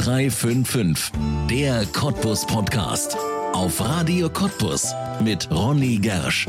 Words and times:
0355, 0.00 1.12
der 1.50 1.84
Cottbus 1.92 2.46
Podcast. 2.46 3.18
Auf 3.52 3.86
Radio 3.86 4.30
Cottbus 4.30 4.94
mit 5.22 5.50
Ronny 5.50 5.98
Gersch. 5.98 6.48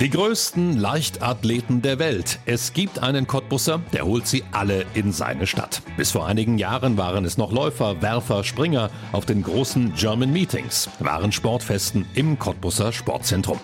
Die 0.00 0.08
größten 0.08 0.78
Leichtathleten 0.78 1.82
der 1.82 1.98
Welt. 1.98 2.38
Es 2.46 2.72
gibt 2.72 3.00
einen 3.00 3.26
Cottbusser, 3.26 3.80
der 3.92 4.06
holt 4.06 4.28
sie 4.28 4.44
alle 4.52 4.84
in 4.94 5.10
seine 5.10 5.48
Stadt. 5.48 5.82
Bis 5.96 6.12
vor 6.12 6.28
einigen 6.28 6.58
Jahren 6.58 6.96
waren 6.96 7.24
es 7.24 7.38
noch 7.38 7.50
Läufer, 7.50 8.02
Werfer, 8.02 8.44
Springer 8.44 8.90
auf 9.10 9.26
den 9.26 9.42
großen 9.42 9.94
German 9.94 10.32
Meetings, 10.32 10.88
waren 11.00 11.32
Sportfesten 11.32 12.06
im 12.14 12.38
Cottbusser 12.38 12.92
Sportzentrum. 12.92 13.58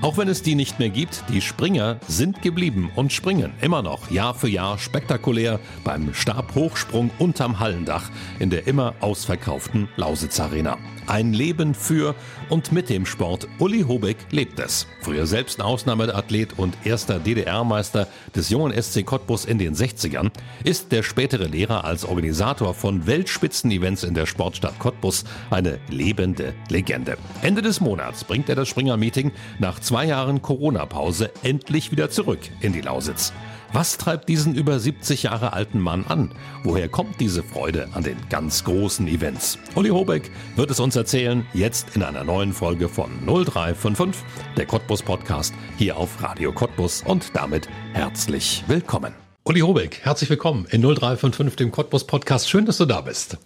Auch 0.00 0.18
wenn 0.18 0.28
es 0.28 0.42
die 0.42 0.54
nicht 0.54 0.78
mehr 0.78 0.90
gibt, 0.90 1.24
die 1.28 1.40
Springer 1.40 1.98
sind 2.08 2.42
geblieben 2.42 2.90
und 2.94 3.12
springen 3.12 3.52
immer 3.60 3.82
noch 3.82 4.10
Jahr 4.10 4.34
für 4.34 4.48
Jahr 4.48 4.78
spektakulär 4.78 5.60
beim 5.84 6.12
Stabhochsprung 6.12 7.10
unterm 7.18 7.60
Hallendach 7.60 8.10
in 8.38 8.50
der 8.50 8.66
immer 8.66 8.94
ausverkauften 9.00 9.88
Lausitz 9.96 10.40
Arena. 10.40 10.78
Ein 11.06 11.32
Leben 11.32 11.74
für 11.74 12.14
und 12.48 12.72
mit 12.72 12.88
dem 12.88 13.04
Sport. 13.06 13.46
Uli 13.58 13.82
Hobeck 13.82 14.16
lebt 14.30 14.58
es. 14.58 14.86
Früher 15.00 15.26
selbst 15.26 15.60
Ausnahmeathlet 15.60 16.58
und 16.58 16.76
erster 16.84 17.18
DDR-Meister 17.18 18.08
des 18.34 18.48
jungen 18.48 18.72
SC 18.80 19.04
Cottbus 19.04 19.44
in 19.44 19.58
den 19.58 19.74
60ern, 19.74 20.30
ist 20.64 20.92
der 20.92 21.02
spätere 21.02 21.44
Lehrer 21.44 21.84
als 21.84 22.04
Organisator 22.04 22.74
von 22.74 23.06
Weltspitzenevents 23.06 24.04
in 24.04 24.14
der 24.14 24.26
Sportstadt 24.26 24.78
Cottbus 24.78 25.24
eine 25.50 25.78
lebende 25.88 26.54
Legende. 26.68 27.18
Ende 27.42 27.62
des 27.62 27.80
Monats 27.80 28.24
bringt 28.24 28.48
er 28.48 28.56
das 28.56 28.68
Springer-Meeting 28.68 29.32
nach 29.58 29.80
zwei 29.80 30.04
Jahren 30.06 30.42
Corona-Pause 30.42 31.30
endlich 31.42 31.90
wieder 31.90 32.10
zurück 32.10 32.40
in 32.60 32.72
die 32.72 32.80
Lausitz. 32.80 33.32
Was 33.74 33.98
treibt 33.98 34.28
diesen 34.28 34.54
über 34.54 34.78
70 34.78 35.24
Jahre 35.24 35.52
alten 35.52 35.80
Mann 35.80 36.04
an? 36.06 36.30
Woher 36.62 36.88
kommt 36.88 37.20
diese 37.20 37.42
Freude 37.42 37.88
an 37.92 38.04
den 38.04 38.16
ganz 38.30 38.62
großen 38.62 39.08
Events? 39.08 39.58
Uli 39.74 39.88
Hobeck 39.88 40.30
wird 40.54 40.70
es 40.70 40.78
uns 40.78 40.94
erzählen, 40.94 41.44
jetzt 41.54 41.96
in 41.96 42.04
einer 42.04 42.22
neuen 42.22 42.52
Folge 42.52 42.88
von 42.88 43.10
0355, 43.26 44.24
der 44.56 44.66
Cottbus 44.66 45.02
Podcast, 45.02 45.52
hier 45.76 45.96
auf 45.96 46.22
Radio 46.22 46.52
Cottbus 46.52 47.02
und 47.04 47.34
damit 47.34 47.68
herzlich 47.94 48.62
willkommen. 48.68 49.12
Uli 49.42 49.60
Hobeck, 49.60 50.00
herzlich 50.04 50.30
willkommen 50.30 50.66
in 50.70 50.80
0355, 50.80 51.56
dem 51.56 51.72
Cottbus 51.72 52.06
Podcast. 52.06 52.48
Schön, 52.48 52.66
dass 52.66 52.78
du 52.78 52.86
da 52.86 53.00
bist. 53.00 53.38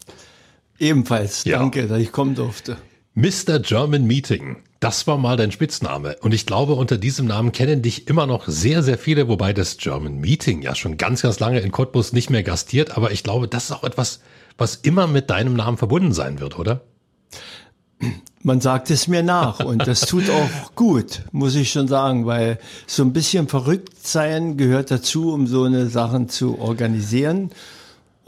Ebenfalls, 0.79 1.45
ja. 1.45 1.59
danke, 1.59 1.87
dass 1.87 2.01
ich 2.01 2.13
kommen 2.13 2.35
durfte. 2.35 2.77
Mr. 3.19 3.59
German 3.59 4.07
Meeting. 4.07 4.59
Das 4.79 5.09
war 5.09 5.19
mal 5.19 5.37
dein 5.37 5.51
Spitzname. 5.51 6.15
Und 6.21 6.33
ich 6.33 6.47
glaube, 6.47 6.75
unter 6.75 6.97
diesem 6.99 7.27
Namen 7.27 7.51
kennen 7.51 7.83
dich 7.83 8.07
immer 8.07 8.29
noch 8.29 8.47
sehr, 8.47 8.85
sehr 8.85 8.97
viele, 8.97 9.27
wobei 9.27 9.53
das 9.53 9.77
German 9.77 10.21
Meeting 10.21 10.63
ja 10.63 10.77
schon 10.77 10.99
ganz, 10.99 11.23
ganz 11.23 11.41
lange 11.41 11.59
in 11.59 11.73
Cottbus 11.73 12.13
nicht 12.13 12.31
mehr 12.31 12.45
gastiert. 12.45 12.97
Aber 12.97 13.11
ich 13.11 13.25
glaube, 13.25 13.49
das 13.49 13.65
ist 13.65 13.73
auch 13.73 13.83
etwas, 13.83 14.21
was 14.57 14.77
immer 14.77 15.09
mit 15.09 15.31
deinem 15.31 15.55
Namen 15.55 15.79
verbunden 15.79 16.13
sein 16.13 16.39
wird, 16.39 16.61
oder? 16.61 16.83
Man 18.45 18.61
sagt 18.61 18.89
es 18.89 19.09
mir 19.09 19.25
nach 19.25 19.59
und 19.65 19.89
das 19.89 20.03
tut 20.03 20.31
auch 20.31 20.77
gut, 20.77 21.23
muss 21.33 21.57
ich 21.57 21.73
schon 21.73 21.89
sagen, 21.89 22.25
weil 22.25 22.61
so 22.87 23.03
ein 23.03 23.13
bisschen 23.13 23.49
verrückt 23.49 24.07
sein 24.07 24.57
gehört 24.57 24.93
dazu, 24.93 25.33
um 25.33 25.49
so 25.49 25.65
eine 25.65 25.89
Sachen 25.89 26.29
zu 26.29 26.61
organisieren 26.61 27.51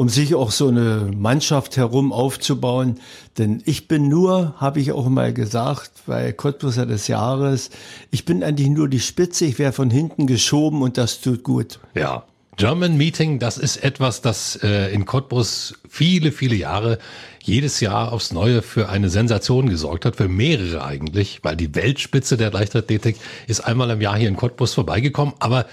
um 0.00 0.08
sich 0.08 0.34
auch 0.34 0.50
so 0.50 0.68
eine 0.68 1.10
Mannschaft 1.14 1.76
herum 1.76 2.10
aufzubauen. 2.10 3.00
Denn 3.36 3.62
ich 3.66 3.86
bin 3.86 4.08
nur, 4.08 4.54
habe 4.56 4.80
ich 4.80 4.92
auch 4.92 5.06
mal 5.10 5.34
gesagt, 5.34 5.90
bei 6.06 6.32
Cottbuser 6.32 6.86
des 6.86 7.06
Jahres, 7.06 7.68
ich 8.10 8.24
bin 8.24 8.42
eigentlich 8.42 8.70
nur 8.70 8.88
die 8.88 8.98
Spitze, 8.98 9.44
ich 9.44 9.58
wäre 9.58 9.72
von 9.72 9.90
hinten 9.90 10.26
geschoben 10.26 10.80
und 10.80 10.96
das 10.96 11.20
tut 11.20 11.42
gut. 11.42 11.80
Ja, 11.94 12.24
German 12.56 12.96
Meeting, 12.96 13.40
das 13.40 13.58
ist 13.58 13.84
etwas, 13.84 14.22
das 14.22 14.58
äh, 14.62 14.90
in 14.90 15.04
Cottbus 15.04 15.74
viele, 15.86 16.32
viele 16.32 16.54
Jahre 16.54 16.98
jedes 17.42 17.80
Jahr 17.80 18.10
aufs 18.10 18.33
Neue 18.33 18.62
für 18.62 18.89
eine 18.89 19.10
Sensation 19.10 19.68
gesorgt 19.68 20.06
hat, 20.06 20.16
für 20.16 20.28
mehrere 20.28 20.83
eigentlich, 20.83 21.40
weil 21.42 21.56
die 21.56 21.74
Weltspitze 21.74 22.39
der 22.39 22.50
Leichtathletik 22.52 23.16
ist 23.48 23.60
einmal 23.60 23.90
im 23.90 24.00
Jahr 24.00 24.16
hier 24.16 24.28
in 24.28 24.36
Cottbus 24.36 24.72
vorbeigekommen, 24.72 25.34
aber 25.40 25.66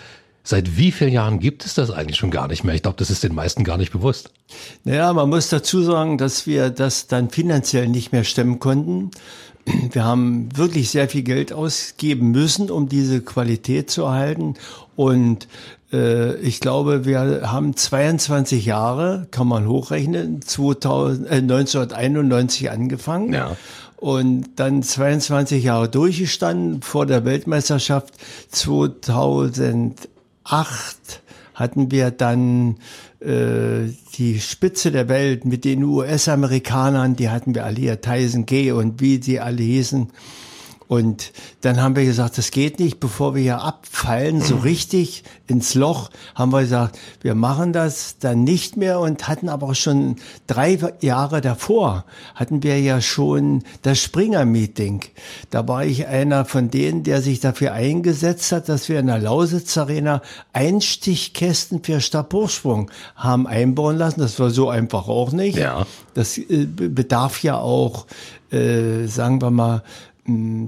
Seit 0.47 0.77
wie 0.77 0.93
vielen 0.93 1.11
Jahren 1.11 1.41
gibt 1.41 1.65
es 1.65 1.73
das 1.73 1.91
eigentlich 1.91 2.15
schon 2.15 2.31
gar 2.31 2.47
nicht 2.47 2.63
mehr? 2.63 2.73
Ich 2.73 2.81
glaube, 2.81 2.95
das 2.97 3.09
ist 3.09 3.21
den 3.21 3.35
meisten 3.35 3.65
gar 3.65 3.75
nicht 3.75 3.91
bewusst. 3.91 4.31
Naja, 4.85 5.11
man 5.11 5.27
muss 5.27 5.49
dazu 5.49 5.83
sagen, 5.83 6.17
dass 6.17 6.47
wir 6.47 6.69
das 6.69 7.07
dann 7.07 7.29
finanziell 7.29 7.89
nicht 7.89 8.13
mehr 8.13 8.23
stemmen 8.23 8.57
konnten. 8.57 9.11
Wir 9.91 10.05
haben 10.05 10.47
wirklich 10.55 10.89
sehr 10.89 11.09
viel 11.09 11.23
Geld 11.23 11.51
ausgeben 11.51 12.31
müssen, 12.31 12.71
um 12.71 12.87
diese 12.87 13.19
Qualität 13.19 13.89
zu 13.89 14.03
erhalten. 14.03 14.53
Und 14.95 15.49
äh, 15.91 16.37
ich 16.37 16.61
glaube, 16.61 17.03
wir 17.03 17.51
haben 17.51 17.75
22 17.75 18.65
Jahre, 18.65 19.27
kann 19.31 19.49
man 19.49 19.67
hochrechnen, 19.67 20.41
2000, 20.41 21.27
äh, 21.27 21.33
1991 21.39 22.71
angefangen. 22.71 23.33
Ja 23.33 23.57
und 23.99 24.45
dann 24.57 24.83
22 24.83 25.63
Jahre 25.63 25.89
durchgestanden 25.89 26.83
vor 26.83 27.07
der 27.07 27.25
Weltmeisterschaft 27.25 28.13
2000 28.51 30.07
acht 30.47 31.21
hatten 31.53 31.89
wir 31.91 32.11
dann 32.11 32.77
äh, 33.19 33.89
die 34.15 34.39
Spitze 34.39 34.91
der 34.91 35.09
Welt 35.09 35.43
mit 35.45 35.65
den 35.65 35.83
US-Amerikanern, 35.83 37.15
die 37.15 37.29
hatten 37.29 37.55
wir 37.55 37.65
alle 37.65 37.77
hier, 37.77 38.01
Tyson 38.01 38.45
Gay 38.45 38.71
und 38.71 39.01
wie 39.01 39.21
sie 39.21 39.39
alle 39.39 39.63
hießen. 39.63 40.11
Und 40.87 41.33
dann 41.61 41.81
haben 41.81 41.95
wir 41.95 42.05
gesagt, 42.05 42.37
das 42.37 42.51
geht 42.51 42.79
nicht, 42.79 42.99
bevor 42.99 43.35
wir 43.35 43.41
hier 43.41 43.61
abfallen, 43.61 44.41
so 44.41 44.55
richtig 44.55 45.23
ins 45.47 45.75
Loch, 45.75 46.09
haben 46.33 46.53
wir 46.53 46.61
gesagt, 46.61 46.97
wir 47.21 47.35
machen 47.35 47.73
das 47.73 48.19
dann 48.19 48.45
nicht 48.45 48.77
mehr 48.77 48.99
und 48.99 49.27
hatten 49.27 49.49
aber 49.49 49.75
schon 49.75 50.15
drei 50.45 50.77
Jahre 51.01 51.41
davor, 51.41 52.05
hatten 52.35 52.63
wir 52.63 52.79
ja 52.79 53.01
schon 53.01 53.63
das 53.81 53.99
Springer-Meeting. 53.99 55.01
Da 55.49 55.67
war 55.67 55.85
ich 55.85 56.07
einer 56.07 56.45
von 56.45 56.69
denen, 56.69 57.03
der 57.03 57.21
sich 57.21 57.41
dafür 57.41 57.73
eingesetzt 57.73 58.51
hat, 58.53 58.69
dass 58.69 58.87
wir 58.87 58.99
in 58.99 59.07
der 59.07 59.19
Lausitz 59.19 59.77
Arena 59.77 60.21
Einstichkästen 60.53 61.83
für 61.83 61.99
Stabhochsprung 61.99 62.91
haben 63.15 63.45
einbauen 63.45 63.97
lassen. 63.97 64.21
Das 64.21 64.39
war 64.39 64.51
so 64.51 64.69
einfach 64.69 65.07
auch 65.07 65.33
nicht. 65.33 65.57
Ja. 65.57 65.85
Das 66.13 66.37
äh, 66.37 66.65
bedarf 66.65 67.43
ja 67.43 67.59
auch, 67.59 68.07
äh, 68.51 69.05
sagen 69.05 69.41
wir 69.41 69.51
mal, 69.51 69.83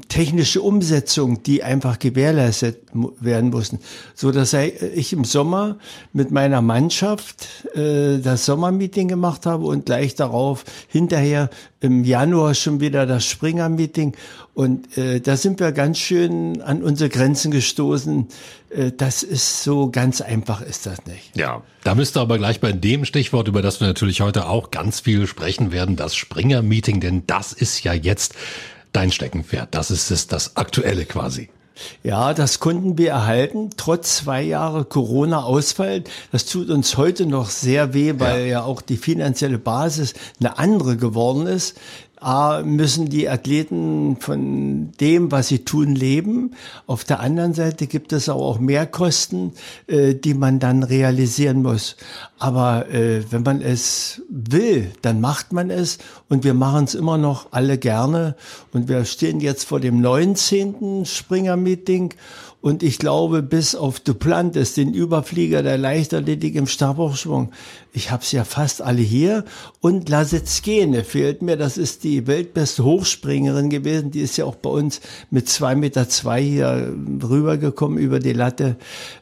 technische 0.07 0.61
Umsetzung, 0.61 1.43
die 1.43 1.63
einfach 1.63 1.99
gewährleistet 1.99 2.77
werden 3.19 3.49
mussten, 3.49 3.79
so 4.15 4.31
dass 4.31 4.53
ich 4.53 5.11
im 5.11 5.25
Sommer 5.25 5.77
mit 6.13 6.31
meiner 6.31 6.61
Mannschaft 6.61 7.47
äh, 7.75 8.19
das 8.19 8.45
Sommermeeting 8.45 9.09
gemacht 9.09 9.45
habe 9.45 9.65
und 9.65 9.85
gleich 9.85 10.15
darauf 10.15 10.63
hinterher 10.87 11.49
im 11.81 12.05
Januar 12.05 12.55
schon 12.55 12.79
wieder 12.79 13.05
das 13.05 13.25
Springer-Meeting 13.25 14.15
und 14.53 14.97
äh, 14.97 15.21
da 15.21 15.37
sind 15.37 15.59
wir 15.59 15.71
ganz 15.71 15.99
schön 15.99 16.61
an 16.61 16.83
unsere 16.83 17.09
Grenzen 17.09 17.51
gestoßen. 17.51 18.27
Äh, 18.69 18.91
das 18.91 19.23
ist 19.23 19.63
so 19.63 19.89
ganz 19.89 20.21
einfach 20.21 20.61
ist 20.61 20.85
das 20.85 21.05
nicht. 21.05 21.35
Ja, 21.35 21.63
da 21.83 21.95
müsste 21.95 22.19
aber 22.19 22.37
gleich 22.37 22.59
bei 22.59 22.71
dem 22.71 23.05
Stichwort, 23.05 23.47
über 23.47 23.61
das 23.61 23.79
wir 23.79 23.87
natürlich 23.87 24.21
heute 24.21 24.47
auch 24.47 24.71
ganz 24.71 25.01
viel 25.01 25.27
sprechen 25.27 25.71
werden, 25.71 25.95
das 25.95 26.15
Springer-Meeting, 26.15 26.99
denn 26.99 27.23
das 27.27 27.53
ist 27.53 27.83
ja 27.83 27.93
jetzt 27.93 28.35
dein 28.93 29.11
Steckenpferd. 29.11 29.69
Das 29.71 29.91
ist 29.91 30.11
es, 30.11 30.27
das 30.27 30.55
Aktuelle 30.55 31.05
quasi. 31.05 31.49
Ja, 32.03 32.33
das 32.33 32.59
konnten 32.59 32.97
wir 32.97 33.11
erhalten, 33.11 33.69
trotz 33.77 34.17
zwei 34.17 34.41
Jahre 34.41 34.85
Corona-Ausfall. 34.85 36.03
Das 36.31 36.45
tut 36.45 36.69
uns 36.69 36.97
heute 36.97 37.25
noch 37.25 37.49
sehr 37.49 37.93
weh, 37.93 38.15
weil 38.17 38.41
ja. 38.41 38.47
ja 38.47 38.63
auch 38.63 38.81
die 38.81 38.97
finanzielle 38.97 39.57
Basis 39.57 40.13
eine 40.39 40.57
andere 40.57 40.97
geworden 40.97 41.47
ist. 41.47 41.77
A, 42.21 42.61
müssen 42.63 43.07
die 43.07 43.29
Athleten 43.29 44.17
von 44.19 44.91
dem, 44.99 45.31
was 45.31 45.47
sie 45.47 45.59
tun, 45.59 45.95
leben. 45.95 46.51
Auf 46.85 47.03
der 47.03 47.21
anderen 47.21 47.53
Seite 47.53 47.87
gibt 47.87 48.11
es 48.11 48.27
auch 48.27 48.59
Mehrkosten, 48.59 49.53
äh, 49.87 50.15
die 50.15 50.33
man 50.33 50.59
dann 50.59 50.83
realisieren 50.83 51.61
muss. 51.61 51.95
Aber 52.37 52.89
äh, 52.89 53.23
wenn 53.31 53.43
man 53.43 53.61
es 53.61 54.21
will, 54.29 54.91
dann 55.01 55.21
macht 55.21 55.53
man 55.53 55.69
es 55.69 55.97
und 56.27 56.43
wir 56.43 56.53
machen 56.53 56.85
es 56.85 56.95
immer 56.95 57.17
noch 57.17 57.47
alle 57.51 57.77
gerne. 57.77 58.35
Und 58.73 58.89
wir 58.89 59.05
stehen 59.05 59.39
jetzt 59.39 59.63
vor 59.65 59.79
dem 59.79 60.01
19. 60.01 61.05
Springer-Meeting 61.05 62.13
und 62.61 62.83
ich 62.83 62.99
glaube, 62.99 63.41
bis 63.41 63.73
auf 63.73 64.01
Duplantis, 64.01 64.73
den 64.73 64.93
Überflieger 64.93 65.63
der 65.63 65.77
Leichtathletik 65.77 66.55
im 66.55 66.67
Stabhochschwung, 66.67 67.51
ich 67.93 68.11
habe 68.11 68.21
es 68.21 68.33
ja 68.33 68.43
fast 68.43 68.81
alle 68.81 69.01
hier. 69.01 69.45
Und 69.79 70.09
Lasetzkene 70.09 71.05
fehlt 71.05 71.41
mir, 71.41 71.55
das 71.55 71.77
ist 71.77 72.03
die 72.03 72.27
weltbeste 72.27 72.83
Hochspringerin 72.83 73.69
gewesen. 73.69 74.11
Die 74.11 74.19
ist 74.19 74.35
ja 74.35 74.43
auch 74.43 74.55
bei 74.55 74.69
uns 74.69 74.99
mit 75.31 75.47
zwei 75.47 75.75
Meter 75.75 76.09
zwei 76.09 76.41
hier 76.41 76.93
rübergekommen 77.23 77.97
über 77.97 78.19
die 78.19 78.33
Latte. 78.33 78.75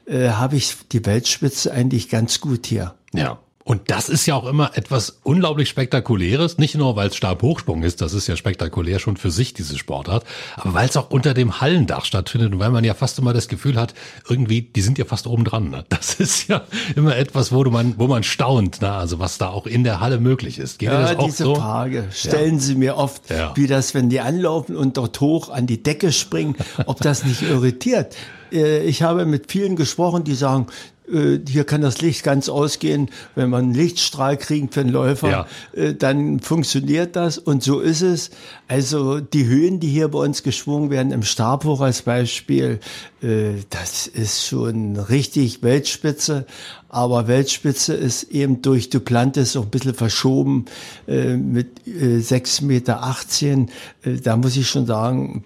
Äh, 0.07 0.29
habe 0.29 0.55
ich 0.55 0.75
die 0.91 1.05
Weltspitze 1.05 1.71
eigentlich 1.71 2.09
ganz 2.09 2.41
gut 2.41 2.65
hier. 2.65 2.95
Ja. 3.13 3.39
Und 3.67 3.91
das 3.91 4.07
ist 4.07 4.25
ja 4.25 4.35
auch 4.35 4.47
immer 4.47 4.77
etwas 4.77 5.19
unglaublich 5.23 5.67
Spektakuläres, 5.67 6.57
nicht 6.57 6.75
nur 6.75 6.95
weil 6.95 7.09
es 7.09 7.17
Stabhochsprung 7.17 7.83
ist, 7.83 7.99
das 7.99 8.13
ist 8.13 8.25
ja 8.25 8.37
spektakulär 8.37 8.97
schon 8.97 9.17
für 9.17 9.29
sich, 9.29 9.53
diese 9.53 9.77
Sportart, 9.77 10.23
aber 10.55 10.73
weil 10.73 10.87
es 10.87 10.95
auch 10.95 11.09
unter 11.09 11.33
dem 11.33 11.59
Hallendach 11.59 12.05
stattfindet 12.05 12.53
und 12.53 12.59
weil 12.59 12.69
man 12.69 12.85
ja 12.85 12.93
fast 12.93 13.19
immer 13.19 13.33
das 13.33 13.49
Gefühl 13.49 13.75
hat, 13.75 13.93
irgendwie, 14.29 14.61
die 14.61 14.79
sind 14.79 14.97
ja 14.97 15.03
fast 15.03 15.27
oben 15.27 15.43
dran. 15.43 15.69
Ne? 15.69 15.83
Das 15.89 16.13
ist 16.21 16.47
ja 16.47 16.61
immer 16.95 17.17
etwas, 17.17 17.51
wo 17.51 17.61
man, 17.65 17.95
wo 17.97 18.07
man 18.07 18.23
staunt, 18.23 18.81
ne? 18.81 18.89
also 18.93 19.19
was 19.19 19.37
da 19.37 19.49
auch 19.49 19.67
in 19.67 19.83
der 19.83 19.99
Halle 19.99 20.21
möglich 20.21 20.59
ist. 20.59 20.79
Geht 20.79 20.87
ja, 20.87 21.13
diese 21.15 21.43
so? 21.43 21.55
Frage 21.55 22.07
stellen 22.13 22.55
ja. 22.55 22.61
Sie 22.61 22.75
mir 22.75 22.95
oft, 22.95 23.29
ja. 23.29 23.51
wie 23.55 23.67
das, 23.67 23.93
wenn 23.93 24.07
die 24.07 24.21
anlaufen 24.21 24.77
und 24.77 24.95
dort 24.95 25.19
hoch 25.19 25.49
an 25.49 25.67
die 25.67 25.83
Decke 25.83 26.13
springen, 26.13 26.55
ob 26.85 27.01
das 27.01 27.25
nicht 27.25 27.41
irritiert. 27.41 28.15
Äh, 28.51 28.85
ich 28.85 29.01
habe 29.01 29.25
mit 29.25 29.51
vielen 29.51 29.75
gesprochen, 29.75 30.23
die 30.23 30.35
sagen, 30.35 30.67
hier 31.09 31.63
kann 31.63 31.81
das 31.81 32.01
Licht 32.01 32.23
ganz 32.23 32.49
ausgehen. 32.49 33.09
Wenn 33.35 33.49
man 33.49 33.65
einen 33.65 33.73
Lichtstrahl 33.73 34.35
kriegt 34.35 34.73
für 34.73 34.81
einen 34.81 34.89
Läufer, 34.89 35.29
ja. 35.29 35.47
Äh, 35.73 35.93
dann 35.93 36.41
funktioniert 36.41 37.15
das 37.15 37.37
und 37.37 37.63
so 37.63 37.79
ist 37.79 38.01
es. 38.01 38.29
Also 38.67 39.21
die 39.21 39.45
Höhen, 39.45 39.79
die 39.79 39.87
hier 39.87 40.09
bei 40.09 40.19
uns 40.19 40.43
geschwungen 40.43 40.89
werden, 40.89 41.13
im 41.13 41.23
Stabhoch 41.23 41.79
als 41.79 42.01
Beispiel, 42.01 42.79
äh, 43.21 43.51
das 43.69 44.07
ist 44.07 44.45
schon 44.45 44.97
richtig 44.97 45.63
Weltspitze. 45.63 46.45
Aber 46.89 47.27
Weltspitze 47.27 47.93
ist 47.93 48.23
eben 48.23 48.61
durch 48.61 48.89
Duplantis 48.89 49.55
auch 49.55 49.63
ein 49.63 49.69
bisschen 49.69 49.93
verschoben 49.93 50.65
mit 51.05 51.81
6,18 51.85 52.65
Meter. 52.65 54.21
Da 54.23 54.37
muss 54.37 54.55
ich 54.55 54.69
schon 54.69 54.85
sagen, 54.85 55.43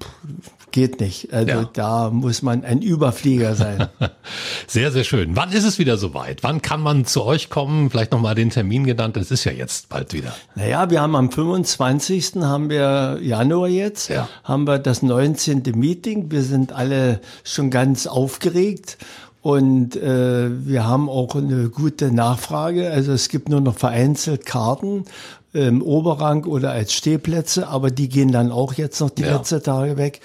geht 0.71 0.99
nicht. 0.99 1.33
Also 1.33 1.51
ja. 1.51 1.69
da 1.73 2.09
muss 2.09 2.41
man 2.41 2.63
ein 2.63 2.81
Überflieger 2.81 3.55
sein. 3.55 3.87
sehr, 4.67 4.91
sehr 4.91 5.03
schön. 5.03 5.35
Wann 5.35 5.51
ist 5.51 5.63
es 5.63 5.79
wieder 5.79 5.97
soweit? 5.97 6.43
Wann 6.43 6.61
kann 6.61 6.81
man 6.81 7.05
zu 7.05 7.23
euch 7.23 7.49
kommen? 7.49 7.89
Vielleicht 7.89 8.11
nochmal 8.11 8.35
den 8.35 8.49
Termin 8.49 8.85
genannt. 8.85 9.17
Es 9.17 9.31
ist 9.31 9.43
ja 9.43 9.51
jetzt 9.51 9.89
bald 9.89 10.13
wieder. 10.13 10.33
Naja, 10.55 10.89
wir 10.89 11.01
haben 11.01 11.15
am 11.15 11.31
25. 11.31 12.35
haben 12.41 12.69
wir 12.69 13.19
Januar 13.21 13.67
jetzt, 13.67 14.09
ja. 14.09 14.27
haben 14.43 14.65
wir 14.65 14.79
das 14.79 15.01
19. 15.01 15.63
Meeting. 15.75 16.31
Wir 16.31 16.43
sind 16.43 16.73
alle 16.73 17.21
schon 17.43 17.69
ganz 17.69 18.07
aufgeregt. 18.07 18.97
Und 19.41 19.95
äh, 19.95 20.49
wir 20.65 20.85
haben 20.85 21.09
auch 21.09 21.35
eine 21.35 21.69
gute 21.69 22.11
Nachfrage. 22.11 22.91
Also 22.91 23.11
es 23.11 23.29
gibt 23.29 23.49
nur 23.49 23.61
noch 23.61 23.75
vereinzelt 23.75 24.45
Karten 24.45 25.05
im 25.53 25.81
Oberrang 25.81 26.45
oder 26.45 26.71
als 26.71 26.93
Stehplätze, 26.93 27.67
aber 27.67 27.91
die 27.91 28.07
gehen 28.07 28.31
dann 28.31 28.51
auch 28.51 28.73
jetzt 28.73 29.01
noch 29.01 29.09
die 29.09 29.23
ja. 29.23 29.35
letzten 29.35 29.61
Tage 29.61 29.97
weg. 29.97 30.21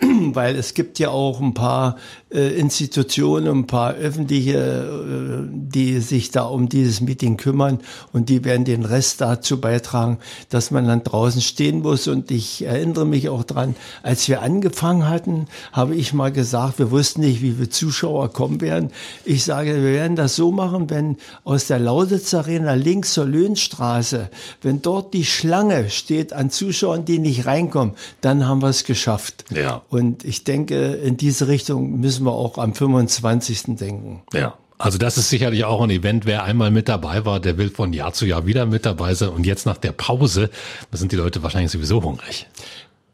weil 0.34 0.56
es 0.56 0.74
gibt 0.74 0.98
ja 0.98 1.08
auch 1.08 1.40
ein 1.40 1.54
paar 1.54 1.96
äh, 2.30 2.58
Institutionen, 2.58 3.48
ein 3.48 3.66
paar 3.66 3.94
öffentliche, 3.94 4.58
äh, 4.58 5.48
die 5.50 6.00
sich 6.00 6.30
da 6.30 6.44
um 6.44 6.68
dieses 6.68 7.00
Meeting 7.00 7.36
kümmern 7.36 7.78
und 8.12 8.28
die 8.28 8.44
werden 8.44 8.64
den 8.64 8.84
Rest 8.84 9.20
dazu 9.20 9.60
beitragen, 9.60 10.18
dass 10.50 10.70
man 10.70 10.86
dann 10.86 11.02
draußen 11.02 11.40
stehen 11.40 11.80
muss. 11.80 12.08
Und 12.08 12.30
ich 12.30 12.64
erinnere 12.64 13.06
mich 13.06 13.28
auch 13.28 13.44
dran, 13.44 13.74
als 14.02 14.28
wir 14.28 14.42
angefangen 14.42 15.08
hatten, 15.08 15.46
habe 15.72 15.94
ich 15.94 16.12
mal 16.12 16.32
gesagt, 16.32 16.78
wir 16.78 16.90
wussten 16.90 17.22
nicht, 17.22 17.40
wie 17.40 17.52
viele 17.52 17.70
Zuschauer 17.70 18.32
kommen 18.32 18.60
werden. 18.60 18.90
Ich 19.24 19.44
sage, 19.44 19.74
wir 19.76 19.92
werden 19.92 20.16
das 20.16 20.36
so 20.36 20.52
machen, 20.52 20.90
wenn 20.90 21.16
aus 21.44 21.68
der 21.68 21.78
Lausitz 21.78 22.34
Arena 22.34 22.74
links 22.74 23.14
zur 23.14 23.24
Löhnstraße, 23.24 24.28
wenn 24.60 24.82
dort 24.82 25.14
die 25.14 25.24
Schlange 25.24 25.88
steht 25.88 26.32
an 26.32 26.50
Zuschauern, 26.50 27.04
die 27.04 27.18
nicht 27.18 27.46
reinkommen, 27.46 27.94
dann 28.20 28.46
haben 28.46 28.60
wir 28.62 28.68
es 28.68 28.84
geschafft. 28.84 29.44
Ja. 29.50 29.82
Und 29.88 30.24
ich 30.24 30.44
denke, 30.44 30.94
in 30.94 31.16
diese 31.16 31.48
Richtung 31.48 32.00
müssen 32.00 32.24
wir 32.24 32.32
auch 32.32 32.58
am 32.58 32.74
25. 32.74 33.76
denken. 33.76 34.22
Ja. 34.32 34.56
Also 34.78 34.98
das 34.98 35.16
ist 35.16 35.30
sicherlich 35.30 35.64
auch 35.64 35.80
ein 35.80 35.90
Event, 35.90 36.26
wer 36.26 36.44
einmal 36.44 36.70
mit 36.70 36.88
dabei 36.88 37.24
war, 37.24 37.40
der 37.40 37.56
will 37.56 37.70
von 37.70 37.94
Jahr 37.94 38.12
zu 38.12 38.26
Jahr 38.26 38.46
wieder 38.46 38.66
mit 38.66 38.84
dabei 38.84 39.14
sein. 39.14 39.30
Und 39.30 39.46
jetzt 39.46 39.64
nach 39.64 39.78
der 39.78 39.92
Pause, 39.92 40.50
da 40.90 40.98
sind 40.98 41.12
die 41.12 41.16
Leute 41.16 41.42
wahrscheinlich 41.42 41.72
sowieso 41.72 42.02
hungrig. 42.02 42.46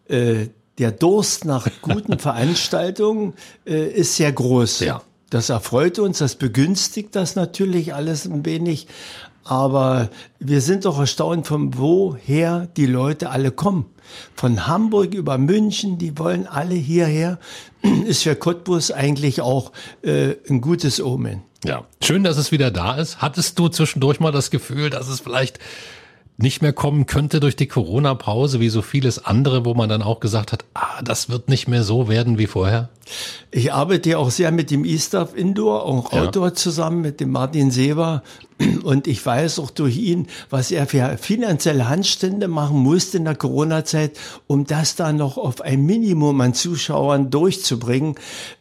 Äh, 0.08 0.48
der 0.78 0.90
Durst 0.90 1.44
nach 1.44 1.68
guten 1.80 2.18
Veranstaltungen 2.18 3.34
äh, 3.64 3.86
ist 3.86 4.16
sehr 4.16 4.32
groß. 4.32 4.80
Ja. 4.80 5.02
Das 5.30 5.50
erfreut 5.50 5.98
uns, 5.98 6.18
das 6.18 6.34
begünstigt 6.34 7.14
das 7.14 7.36
natürlich 7.36 7.94
alles 7.94 8.26
ein 8.26 8.44
wenig. 8.44 8.88
Aber 9.44 10.10
wir 10.38 10.60
sind 10.60 10.84
doch 10.84 10.98
erstaunt, 10.98 11.46
von 11.46 11.76
woher 11.76 12.66
die 12.76 12.86
Leute 12.86 13.30
alle 13.30 13.50
kommen. 13.50 13.86
Von 14.34 14.66
Hamburg 14.66 15.14
über 15.14 15.38
München, 15.38 15.98
die 15.98 16.18
wollen 16.18 16.46
alle 16.46 16.74
hierher. 16.74 17.38
Ist 18.06 18.22
für 18.22 18.36
Cottbus 18.36 18.90
eigentlich 18.90 19.40
auch 19.40 19.72
äh, 20.02 20.34
ein 20.48 20.60
gutes 20.60 21.02
Omen. 21.02 21.42
Ja, 21.64 21.84
schön, 22.02 22.24
dass 22.24 22.36
es 22.36 22.50
wieder 22.50 22.72
da 22.72 22.96
ist. 22.96 23.22
Hattest 23.22 23.56
du 23.56 23.68
zwischendurch 23.68 24.18
mal 24.18 24.32
das 24.32 24.50
Gefühl, 24.50 24.90
dass 24.90 25.08
es 25.08 25.20
vielleicht 25.20 25.60
nicht 26.36 26.62
mehr 26.62 26.72
kommen 26.72 27.06
könnte 27.06 27.40
durch 27.40 27.56
die 27.56 27.66
Corona-Pause, 27.66 28.58
wie 28.58 28.68
so 28.68 28.82
vieles 28.82 29.24
andere, 29.24 29.64
wo 29.64 29.74
man 29.74 29.88
dann 29.88 30.02
auch 30.02 30.20
gesagt 30.20 30.52
hat, 30.52 30.64
ah, 30.74 31.02
das 31.02 31.28
wird 31.28 31.48
nicht 31.48 31.68
mehr 31.68 31.82
so 31.82 32.08
werden 32.08 32.38
wie 32.38 32.46
vorher? 32.46 32.88
Ich 33.50 33.72
arbeite 33.72 34.10
ja 34.10 34.18
auch 34.18 34.30
sehr 34.30 34.50
mit 34.50 34.70
dem 34.70 34.84
E-Staff 34.84 35.34
Indoor, 35.36 35.84
auch 35.84 36.12
Outdoor 36.12 36.48
ja. 36.48 36.54
zusammen, 36.54 37.02
mit 37.02 37.20
dem 37.20 37.30
Martin 37.30 37.70
Seber. 37.70 38.22
Und 38.82 39.06
ich 39.06 39.24
weiß 39.24 39.58
auch 39.58 39.70
durch 39.70 39.98
ihn, 39.98 40.28
was 40.50 40.70
er 40.70 40.86
für 40.86 41.18
finanzielle 41.18 41.88
Handstände 41.88 42.48
machen 42.48 42.78
musste 42.78 43.18
in 43.18 43.24
der 43.24 43.34
Corona-Zeit, 43.34 44.18
um 44.46 44.64
das 44.64 44.94
da 44.94 45.12
noch 45.12 45.36
auf 45.36 45.60
ein 45.60 45.84
Minimum 45.84 46.40
an 46.40 46.54
Zuschauern 46.54 47.30
durchzubringen. 47.30 48.14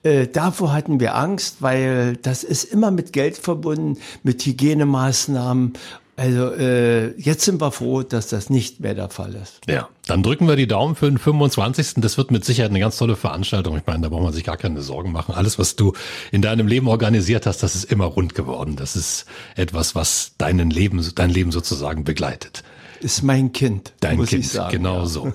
Äh, 0.04 0.28
davor 0.28 0.74
hatten 0.74 1.00
wir 1.00 1.16
Angst, 1.16 1.58
weil 1.62 2.18
das 2.18 2.44
ist 2.44 2.66
immer 2.66 2.92
mit 2.92 3.14
Geld 3.14 3.38
verbunden, 3.38 3.98
mit 4.24 4.46
Hygienemaßnahmen. 4.46 5.74
Also 6.22 6.54
äh, 6.54 7.20
jetzt 7.20 7.46
sind 7.46 7.60
wir 7.60 7.72
froh, 7.72 8.04
dass 8.04 8.28
das 8.28 8.52
nicht 8.52 8.80
mehr 8.80 8.94
der 8.94 9.10
Fall 9.10 9.34
ist. 9.34 9.62
Ja, 9.68 9.90
dann 10.06 10.22
drücken 10.22 10.48
wir 10.48 10.56
die 10.56 10.68
Daumen 10.68 10.94
für 10.94 11.08
den 11.08 11.18
25. 11.18 11.96
Das 11.96 12.16
wird 12.20 12.30
mit 12.30 12.46
Sicherheit 12.46 12.70
eine 12.70 12.80
ganz 12.80 12.96
tolle 12.98 13.16
Veranstaltung. 13.16 13.76
Ich 13.76 13.88
meine, 13.88 14.04
da 14.04 14.10
braucht 14.10 14.22
man 14.22 14.32
sich 14.32 14.44
gar 14.44 14.56
keine 14.56 14.84
Sorgen 14.84 15.12
machen. 15.12 15.34
Alles, 15.34 15.58
was 15.58 15.76
du 15.76 15.94
in 16.32 16.44
deinem 16.44 16.68
Leben 16.68 16.88
organisiert 16.88 17.48
hast, 17.48 17.64
das 17.64 17.74
ist 17.74 17.86
immer 17.86 18.06
rund 18.06 18.36
geworden. 18.36 18.76
Das 18.76 18.96
ist 18.96 19.26
etwas, 19.56 19.96
was 19.96 20.34
deinen 20.38 20.70
Leben, 20.70 21.04
dein 21.16 21.32
Leben 21.32 21.52
sozusagen 21.52 22.04
begleitet 22.04 22.62
ist 23.04 23.24
mein 23.24 23.52
Kind. 23.52 23.94
Dein 24.00 24.18
muss 24.18 24.30
Kind, 24.30 24.46
ich 24.46 24.52
sagen, 24.52 24.72
genau 24.72 25.00
ja. 25.00 25.06
so. 25.06 25.34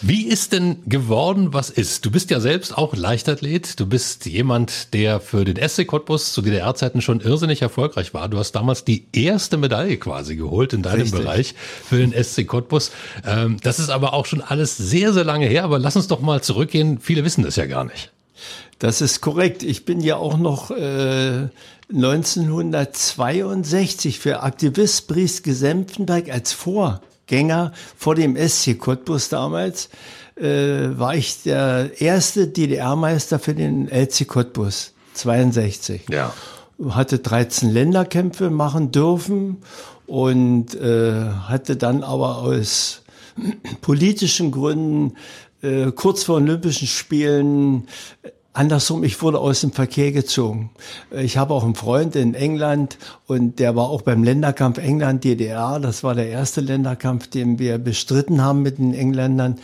Wie 0.00 0.26
ist 0.26 0.52
denn 0.52 0.78
geworden, 0.86 1.52
was 1.52 1.70
ist? 1.70 2.04
Du 2.04 2.10
bist 2.10 2.30
ja 2.30 2.40
selbst 2.40 2.76
auch 2.76 2.96
Leichtathlet. 2.96 3.78
Du 3.78 3.86
bist 3.86 4.26
jemand, 4.26 4.94
der 4.94 5.20
für 5.20 5.44
den 5.44 5.56
SC 5.56 5.86
Cottbus 5.86 6.32
zu 6.32 6.42
DDR-Zeiten 6.42 7.00
schon 7.00 7.20
irrsinnig 7.20 7.62
erfolgreich 7.62 8.12
war. 8.14 8.28
Du 8.28 8.38
hast 8.38 8.52
damals 8.52 8.84
die 8.84 9.06
erste 9.12 9.56
Medaille 9.56 9.96
quasi 9.96 10.36
geholt 10.36 10.72
in 10.72 10.82
deinem 10.82 11.02
Richtig. 11.02 11.20
Bereich 11.20 11.54
für 11.84 11.98
den 11.98 12.12
SC 12.12 12.46
Cottbus. 12.46 12.90
Ähm, 13.24 13.58
das 13.62 13.78
ist 13.78 13.90
aber 13.90 14.12
auch 14.14 14.26
schon 14.26 14.40
alles 14.40 14.76
sehr, 14.76 15.12
sehr 15.12 15.24
lange 15.24 15.46
her. 15.46 15.64
Aber 15.64 15.78
lass 15.78 15.96
uns 15.96 16.08
doch 16.08 16.20
mal 16.20 16.42
zurückgehen. 16.42 16.98
Viele 16.98 17.24
wissen 17.24 17.44
das 17.44 17.56
ja 17.56 17.66
gar 17.66 17.84
nicht. 17.84 18.10
Das 18.78 19.00
ist 19.00 19.20
korrekt. 19.20 19.62
Ich 19.62 19.84
bin 19.84 20.00
ja 20.00 20.16
auch 20.16 20.36
noch 20.36 20.72
äh, 20.72 21.48
1962 21.94 24.18
für 24.18 24.42
Aktivist 24.42 25.06
Brieske 25.08 25.54
Senftenberg 25.54 26.30
als 26.30 26.52
Vorgänger 26.52 27.72
vor 27.96 28.14
dem 28.14 28.36
SC 28.36 28.78
Cottbus 28.78 29.28
damals 29.28 29.88
äh, 30.36 30.98
war 30.98 31.14
ich 31.14 31.42
der 31.42 32.00
erste 32.00 32.48
DDR-Meister 32.48 33.38
für 33.38 33.54
den 33.54 33.88
LC 33.88 34.26
Cottbus 34.26 34.94
62. 35.14 36.02
Ja. 36.10 36.32
Hatte 36.88 37.18
13 37.18 37.70
Länderkämpfe 37.70 38.50
machen 38.50 38.90
dürfen 38.90 39.58
und 40.06 40.74
äh, 40.74 41.30
hatte 41.48 41.76
dann 41.76 42.02
aber 42.02 42.38
aus 42.38 43.02
politischen 43.82 44.50
Gründen 44.50 45.16
äh, 45.62 45.92
kurz 45.92 46.24
vor 46.24 46.36
Olympischen 46.36 46.88
Spielen 46.88 47.86
Andersrum, 48.54 49.02
ich 49.02 49.22
wurde 49.22 49.38
aus 49.38 49.62
dem 49.62 49.72
Verkehr 49.72 50.12
gezogen. 50.12 50.70
Ich 51.10 51.38
habe 51.38 51.54
auch 51.54 51.64
einen 51.64 51.74
Freund 51.74 52.14
in 52.16 52.34
England 52.34 52.98
und 53.26 53.58
der 53.58 53.76
war 53.76 53.88
auch 53.88 54.02
beim 54.02 54.22
Länderkampf 54.22 54.76
England 54.76 55.24
DDR. 55.24 55.80
Das 55.80 56.04
war 56.04 56.14
der 56.14 56.28
erste 56.28 56.60
Länderkampf, 56.60 57.28
den 57.28 57.58
wir 57.58 57.78
bestritten 57.78 58.42
haben 58.42 58.60
mit 58.60 58.76
den 58.76 58.92
Engländern 58.92 59.58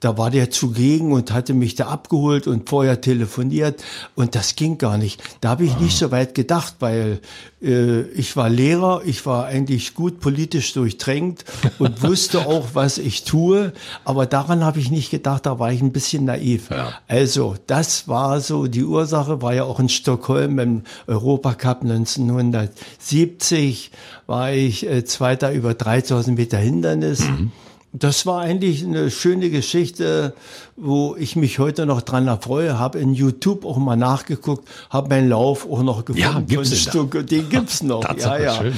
da 0.00 0.16
war 0.16 0.30
der 0.30 0.50
zugegen 0.50 1.12
und 1.12 1.32
hatte 1.32 1.52
mich 1.54 1.74
da 1.74 1.88
abgeholt 1.88 2.46
und 2.46 2.68
vorher 2.68 3.00
telefoniert 3.00 3.82
und 4.14 4.34
das 4.34 4.54
ging 4.56 4.76
gar 4.78 4.98
nicht. 4.98 5.22
Da 5.40 5.50
habe 5.50 5.64
ich 5.64 5.78
nicht 5.78 5.98
so 5.98 6.10
weit 6.10 6.34
gedacht, 6.34 6.76
weil 6.80 7.20
äh, 7.60 8.02
ich 8.02 8.36
war 8.36 8.48
Lehrer, 8.48 9.02
ich 9.04 9.26
war 9.26 9.46
eigentlich 9.46 9.94
gut 9.94 10.20
politisch 10.20 10.72
durchtränkt 10.72 11.44
und 11.78 12.02
wusste 12.02 12.46
auch, 12.46 12.68
was 12.74 12.98
ich 12.98 13.24
tue, 13.24 13.72
aber 14.04 14.26
daran 14.26 14.64
habe 14.64 14.78
ich 14.78 14.90
nicht 14.90 15.10
gedacht, 15.10 15.46
da 15.46 15.58
war 15.58 15.72
ich 15.72 15.82
ein 15.82 15.92
bisschen 15.92 16.26
naiv. 16.26 16.70
Ja. 16.70 16.92
Also 17.08 17.56
das 17.66 18.06
war 18.06 18.40
so, 18.40 18.68
die 18.68 18.84
Ursache 18.84 19.42
war 19.42 19.54
ja 19.54 19.64
auch 19.64 19.80
in 19.80 19.88
Stockholm 19.88 20.58
im 20.58 20.82
Europacup 21.06 21.82
1970 21.82 23.90
war 24.26 24.52
ich 24.52 24.86
äh, 24.86 25.04
Zweiter 25.04 25.52
über 25.52 25.74
3000 25.74 26.38
Meter 26.38 26.58
Hindernis. 26.58 27.20
Mhm. 27.20 27.50
Das 27.92 28.26
war 28.26 28.40
eigentlich 28.40 28.84
eine 28.84 29.10
schöne 29.10 29.48
Geschichte, 29.48 30.34
wo 30.76 31.16
ich 31.18 31.36
mich 31.36 31.58
heute 31.58 31.86
noch 31.86 32.02
dran 32.02 32.26
erfreue. 32.28 32.78
Habe 32.78 32.98
in 32.98 33.14
YouTube 33.14 33.64
auch 33.64 33.78
mal 33.78 33.96
nachgeguckt, 33.96 34.68
habe 34.90 35.08
meinen 35.08 35.30
Lauf 35.30 35.66
auch 35.70 35.82
noch 35.82 36.04
gefunden. 36.04 36.20
Ja, 36.20 36.40
gibt's 36.40 36.84
den, 36.90 37.26
den 37.26 37.48
gibt's 37.48 37.82
noch. 37.82 38.04
ja, 38.18 38.38
ja. 38.38 38.54
Schön. 38.56 38.74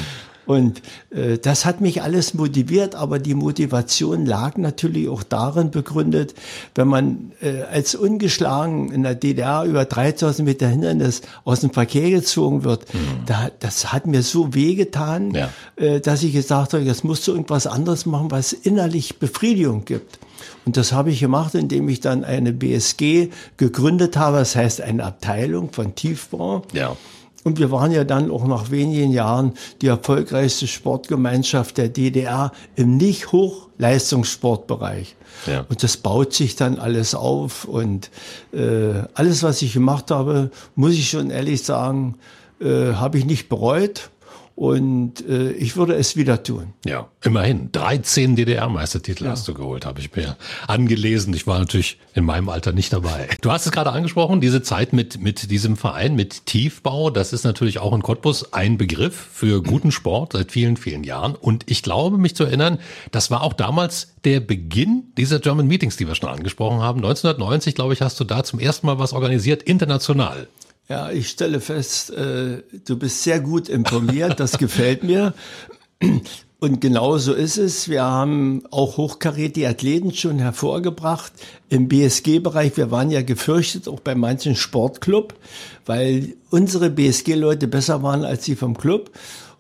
Und 0.51 0.83
äh, 1.11 1.39
das 1.39 1.65
hat 1.65 1.81
mich 1.81 2.03
alles 2.03 2.35
motiviert, 2.35 2.97
aber 2.97 3.21
die 3.21 3.35
Motivation 3.35 4.27
lag 4.27 4.57
natürlich 4.57 5.09
auch 5.09 5.23
darin 5.23 5.71
begründet, 5.71 6.35
wenn 6.75 6.89
man 6.89 7.31
äh, 7.41 7.63
als 7.71 7.95
ungeschlagen 7.95 8.91
in 8.91 9.05
der 9.05 9.15
DDR 9.15 9.63
über 9.63 9.85
3000 9.85 10.45
Meter 10.45 10.67
Hindernis 10.67 11.23
aus 11.45 11.61
dem 11.61 11.71
Verkehr 11.71 12.11
gezogen 12.11 12.65
wird, 12.65 12.93
mhm. 12.93 12.99
da, 13.27 13.53
das 13.61 13.93
hat 13.93 14.09
mir 14.09 14.25
so 14.25 14.53
wehgetan, 14.53 15.33
ja. 15.35 15.51
äh, 15.77 16.01
dass 16.01 16.25
ich 16.25 16.33
gesagt 16.33 16.75
habe, 16.75 16.83
jetzt 16.83 17.05
musst 17.05 17.29
du 17.29 17.31
irgendwas 17.31 17.69
anderes 17.69 18.05
machen, 18.05 18.33
was 18.33 18.53
innerlich 18.53 19.21
Befriedigung 19.21 19.85
gibt. 19.85 20.19
Und 20.67 20.77
das 20.77 20.93
habe 20.93 21.13
ich 21.13 21.21
gemacht, 21.21 21.55
indem 21.55 21.89
ich 21.89 22.01
dann 22.01 22.25
eine 22.25 22.53
BSG 22.53 23.29
gegründet 23.57 24.17
habe, 24.17 24.39
das 24.39 24.57
heißt 24.57 24.81
eine 24.81 25.05
Abteilung 25.05 25.71
von 25.71 25.95
Tiefbau. 25.95 26.63
Ja. 26.73 26.97
Und 27.43 27.59
wir 27.59 27.71
waren 27.71 27.91
ja 27.91 28.05
dann 28.05 28.31
auch 28.31 28.47
nach 28.47 28.71
wenigen 28.71 29.13
Jahren 29.13 29.55
die 29.81 29.87
erfolgreichste 29.87 30.67
Sportgemeinschaft 30.67 31.79
der 31.79 31.89
DDR 31.89 32.53
im 32.77 32.99
nicht 32.99 33.33
Hochleistungssportbereich. 33.33 35.17
Ja. 35.47 35.65
Und 35.69 35.83
das 35.83 35.97
baut 35.97 36.35
sich 36.35 36.57
dann 36.57 36.79
alles 36.79 37.15
auf. 37.15 37.65
Und 37.65 38.11
äh, 38.53 39.05
alles, 39.15 39.43
was 39.43 39.63
ich 39.63 39.73
gemacht 39.73 40.11
habe, 40.11 40.51
muss 40.75 40.93
ich 40.93 41.09
schon 41.09 41.31
ehrlich 41.31 41.63
sagen, 41.63 42.17
äh, 42.61 42.93
habe 42.93 43.17
ich 43.19 43.25
nicht 43.25 43.49
bereut. 43.49 44.11
Und 44.61 45.27
äh, 45.27 45.53
ich 45.53 45.79
würde 45.79 45.95
es 45.95 46.17
wieder 46.17 46.43
tun. 46.43 46.75
Ja, 46.85 47.09
immerhin. 47.25 47.73
13 47.73 48.37
DDR-Meistertitel 48.37 49.25
ja. 49.25 49.31
hast 49.31 49.49
du 49.49 49.55
geholt, 49.55 49.87
habe 49.87 50.01
ich 50.01 50.15
mir 50.15 50.37
angelesen. 50.67 51.33
Ich 51.33 51.47
war 51.47 51.59
natürlich 51.59 51.97
in 52.15 52.27
meinem 52.27 52.51
Alter 52.51 52.73
nicht 52.73 52.93
dabei. 52.93 53.31
Du 53.41 53.51
hast 53.51 53.65
es 53.65 53.73
gerade 53.73 53.91
angesprochen, 53.91 54.43
diese 54.43 54.61
Zeit 54.61 54.93
mit, 54.93 55.19
mit 55.19 55.51
diesem 55.51 55.79
Verein, 55.79 56.15
mit 56.15 56.45
Tiefbau. 56.45 57.09
Das 57.09 57.33
ist 57.33 57.45
natürlich 57.45 57.79
auch 57.79 57.95
in 57.95 58.03
Cottbus 58.03 58.53
ein 58.53 58.77
Begriff 58.77 59.15
für 59.33 59.63
guten 59.63 59.93
Sport 59.93 60.35
seit 60.35 60.53
vielen, 60.53 60.77
vielen 60.77 61.05
Jahren. 61.05 61.37
Und 61.37 61.65
ich 61.65 61.83
glaube, 61.83 62.19
mich 62.19 62.37
zu 62.37 62.45
erinnern, 62.45 62.81
das 63.13 63.31
war 63.31 63.43
auch 63.43 63.55
damals 63.55 64.13
der 64.27 64.41
Beginn 64.41 65.05
dieser 65.17 65.39
German 65.39 65.69
Meetings, 65.69 65.97
die 65.97 66.07
wir 66.07 66.15
schon 66.17 66.29
angesprochen 66.29 66.81
haben. 66.83 66.99
1990, 66.99 67.75
glaube 67.75 67.95
ich, 67.95 68.03
hast 68.03 68.21
du 68.21 68.25
da 68.25 68.45
zum 68.45 68.61
ersten 68.61 68.87
Mal 68.87 68.99
was 68.99 69.15
organisiert, 69.15 69.63
international. 69.63 70.49
Ja, 70.91 71.09
ich 71.13 71.29
stelle 71.29 71.61
fest, 71.61 72.11
äh, 72.11 72.65
du 72.85 72.99
bist 72.99 73.23
sehr 73.23 73.39
gut 73.39 73.69
informiert, 73.69 74.41
das 74.41 74.59
gefällt 74.59 75.05
mir. 75.05 75.35
Und 76.59 76.81
genau 76.81 77.17
so 77.17 77.33
ist 77.33 77.59
es. 77.59 77.89
Wir 77.89 78.03
haben 78.03 78.65
auch 78.73 78.97
hochkarätige 78.97 79.69
Athleten 79.69 80.13
schon 80.13 80.41
hervorgebracht 80.41 81.33
im 81.69 81.87
BSG-Bereich. 81.87 82.77
Wir 82.77 82.91
waren 82.91 83.13
ja 83.13 83.23
gefürchtet, 83.23 83.87
auch 83.87 84.01
bei 84.01 84.17
manchen 84.17 84.57
Sportclub, 84.57 85.35
weil 85.87 86.35
unsere 86.51 86.91
BSG-Leute 86.91 87.69
besser 87.69 88.03
waren 88.03 88.25
als 88.25 88.43
die 88.47 88.57
vom 88.57 88.77
Club. 88.77 89.13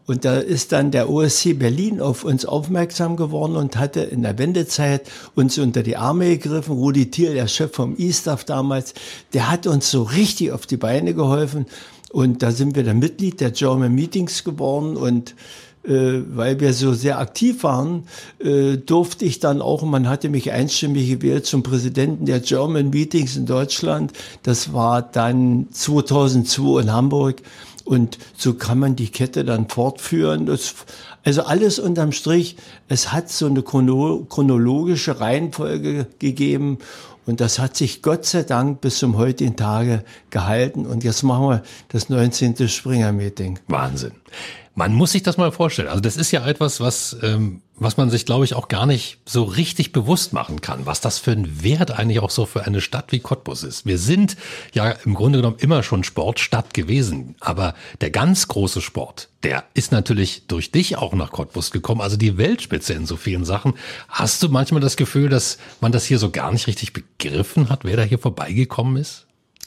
Und 0.06 0.24
da 0.24 0.38
ist 0.38 0.72
dann 0.72 0.90
der 0.90 1.08
OSC 1.08 1.58
Berlin 1.58 2.00
auf 2.00 2.24
uns 2.24 2.44
aufmerksam 2.44 3.16
geworden 3.16 3.56
und 3.56 3.76
hatte 3.76 4.00
in 4.00 4.22
der 4.22 4.38
Wendezeit 4.38 5.02
uns 5.34 5.58
unter 5.58 5.82
die 5.82 5.96
Arme 5.96 6.36
gegriffen. 6.36 6.74
Rudi 6.74 7.10
Thiel, 7.10 7.34
der 7.34 7.46
Chef 7.46 7.72
vom 7.72 7.94
E-Staff 7.96 8.44
damals, 8.44 8.94
der 9.32 9.50
hat 9.50 9.66
uns 9.66 9.90
so 9.90 10.02
richtig 10.02 10.52
auf 10.52 10.66
die 10.66 10.76
Beine 10.76 11.14
geholfen. 11.14 11.66
Und 12.10 12.42
da 12.42 12.50
sind 12.50 12.74
wir 12.74 12.82
dann 12.82 12.98
Mitglied 12.98 13.40
der 13.40 13.52
German 13.52 13.94
Meetings 13.94 14.42
geworden 14.42 14.96
und 14.96 15.34
äh, 15.82 16.22
weil 16.34 16.60
wir 16.60 16.74
so 16.74 16.92
sehr 16.92 17.18
aktiv 17.18 17.62
waren, 17.62 18.04
äh, 18.38 18.76
durfte 18.76 19.24
ich 19.24 19.40
dann 19.40 19.62
auch, 19.62 19.82
man 19.82 20.08
hatte 20.08 20.28
mich 20.28 20.52
einstimmig 20.52 21.08
gewählt 21.08 21.46
zum 21.46 21.62
Präsidenten 21.62 22.26
der 22.26 22.40
German 22.40 22.90
Meetings 22.90 23.36
in 23.36 23.46
Deutschland. 23.46 24.12
Das 24.42 24.74
war 24.74 25.00
dann 25.00 25.68
2002 25.70 26.82
in 26.82 26.92
Hamburg. 26.92 27.42
Und 27.90 28.18
so 28.36 28.54
kann 28.54 28.78
man 28.78 28.94
die 28.94 29.08
Kette 29.08 29.44
dann 29.44 29.68
fortführen. 29.68 30.46
Das, 30.46 30.76
also 31.24 31.42
alles 31.42 31.80
unterm 31.80 32.12
Strich, 32.12 32.54
es 32.86 33.12
hat 33.12 33.28
so 33.28 33.46
eine 33.46 33.64
chronologische 33.64 35.18
Reihenfolge 35.18 36.06
gegeben 36.20 36.78
und 37.26 37.40
das 37.40 37.58
hat 37.58 37.76
sich 37.76 38.00
Gott 38.00 38.26
sei 38.26 38.44
Dank 38.44 38.80
bis 38.80 38.98
zum 38.98 39.16
heutigen 39.16 39.56
Tage 39.56 40.04
gehalten. 40.30 40.86
Und 40.86 41.02
jetzt 41.02 41.24
machen 41.24 41.48
wir 41.48 41.62
das 41.88 42.08
19. 42.08 42.68
Springer-Meeting. 42.68 43.58
Wahnsinn. 43.66 44.12
Man 44.76 44.94
muss 44.94 45.10
sich 45.10 45.24
das 45.24 45.36
mal 45.36 45.50
vorstellen. 45.50 45.88
Also 45.88 46.00
das 46.00 46.16
ist 46.16 46.30
ja 46.30 46.46
etwas, 46.46 46.78
was, 46.78 47.16
ähm, 47.24 47.60
was 47.80 47.96
man 47.96 48.10
sich, 48.10 48.26
glaube 48.26 48.44
ich, 48.44 48.54
auch 48.54 48.68
gar 48.68 48.86
nicht 48.86 49.18
so 49.24 49.42
richtig 49.42 49.92
bewusst 49.92 50.32
machen 50.32 50.60
kann, 50.60 50.86
was 50.86 51.00
das 51.00 51.18
für 51.18 51.32
ein 51.32 51.62
Wert 51.62 51.90
eigentlich 51.90 52.20
auch 52.20 52.30
so 52.30 52.46
für 52.46 52.64
eine 52.64 52.80
Stadt 52.80 53.10
wie 53.10 53.20
Cottbus 53.20 53.64
ist. 53.64 53.86
Wir 53.86 53.98
sind 53.98 54.36
ja 54.72 54.90
im 55.04 55.14
Grunde 55.14 55.38
genommen 55.38 55.56
immer 55.58 55.82
schon 55.82 56.04
Sportstadt 56.04 56.74
gewesen, 56.74 57.34
aber 57.40 57.74
der 58.00 58.10
ganz 58.10 58.46
große 58.48 58.82
Sport, 58.82 59.30
der 59.42 59.64
ist 59.74 59.92
natürlich 59.92 60.46
durch 60.46 60.70
dich 60.70 60.98
auch 60.98 61.14
nach 61.14 61.32
Cottbus 61.32 61.70
gekommen, 61.70 62.02
also 62.02 62.18
die 62.18 62.36
Weltspitze 62.36 62.92
in 62.92 63.06
so 63.06 63.16
vielen 63.16 63.46
Sachen. 63.46 63.74
Hast 64.08 64.42
du 64.42 64.50
manchmal 64.50 64.82
das 64.82 64.96
Gefühl, 64.96 65.30
dass 65.30 65.58
man 65.80 65.90
das 65.90 66.04
hier 66.04 66.18
so 66.18 66.30
gar 66.30 66.52
nicht 66.52 66.66
richtig 66.66 66.92
begriffen 66.92 67.70
hat, 67.70 67.84
wer 67.84 67.96
da 67.96 68.02
hier 68.02 68.18
vorbeigekommen 68.18 68.98
ist? 68.98 69.26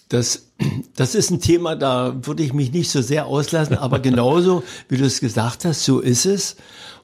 Das, 0.09 0.47
das 0.95 1.15
ist 1.15 1.31
ein 1.31 1.41
Thema, 1.41 1.75
da 1.75 2.15
würde 2.21 2.43
ich 2.43 2.53
mich 2.53 2.71
nicht 2.71 2.89
so 2.89 3.01
sehr 3.01 3.25
auslassen, 3.25 3.77
aber 3.77 3.99
genauso, 3.99 4.63
wie 4.89 4.97
du 4.97 5.05
es 5.05 5.19
gesagt 5.19 5.65
hast, 5.65 5.83
so 5.83 5.99
ist 5.99 6.25
es. 6.25 6.55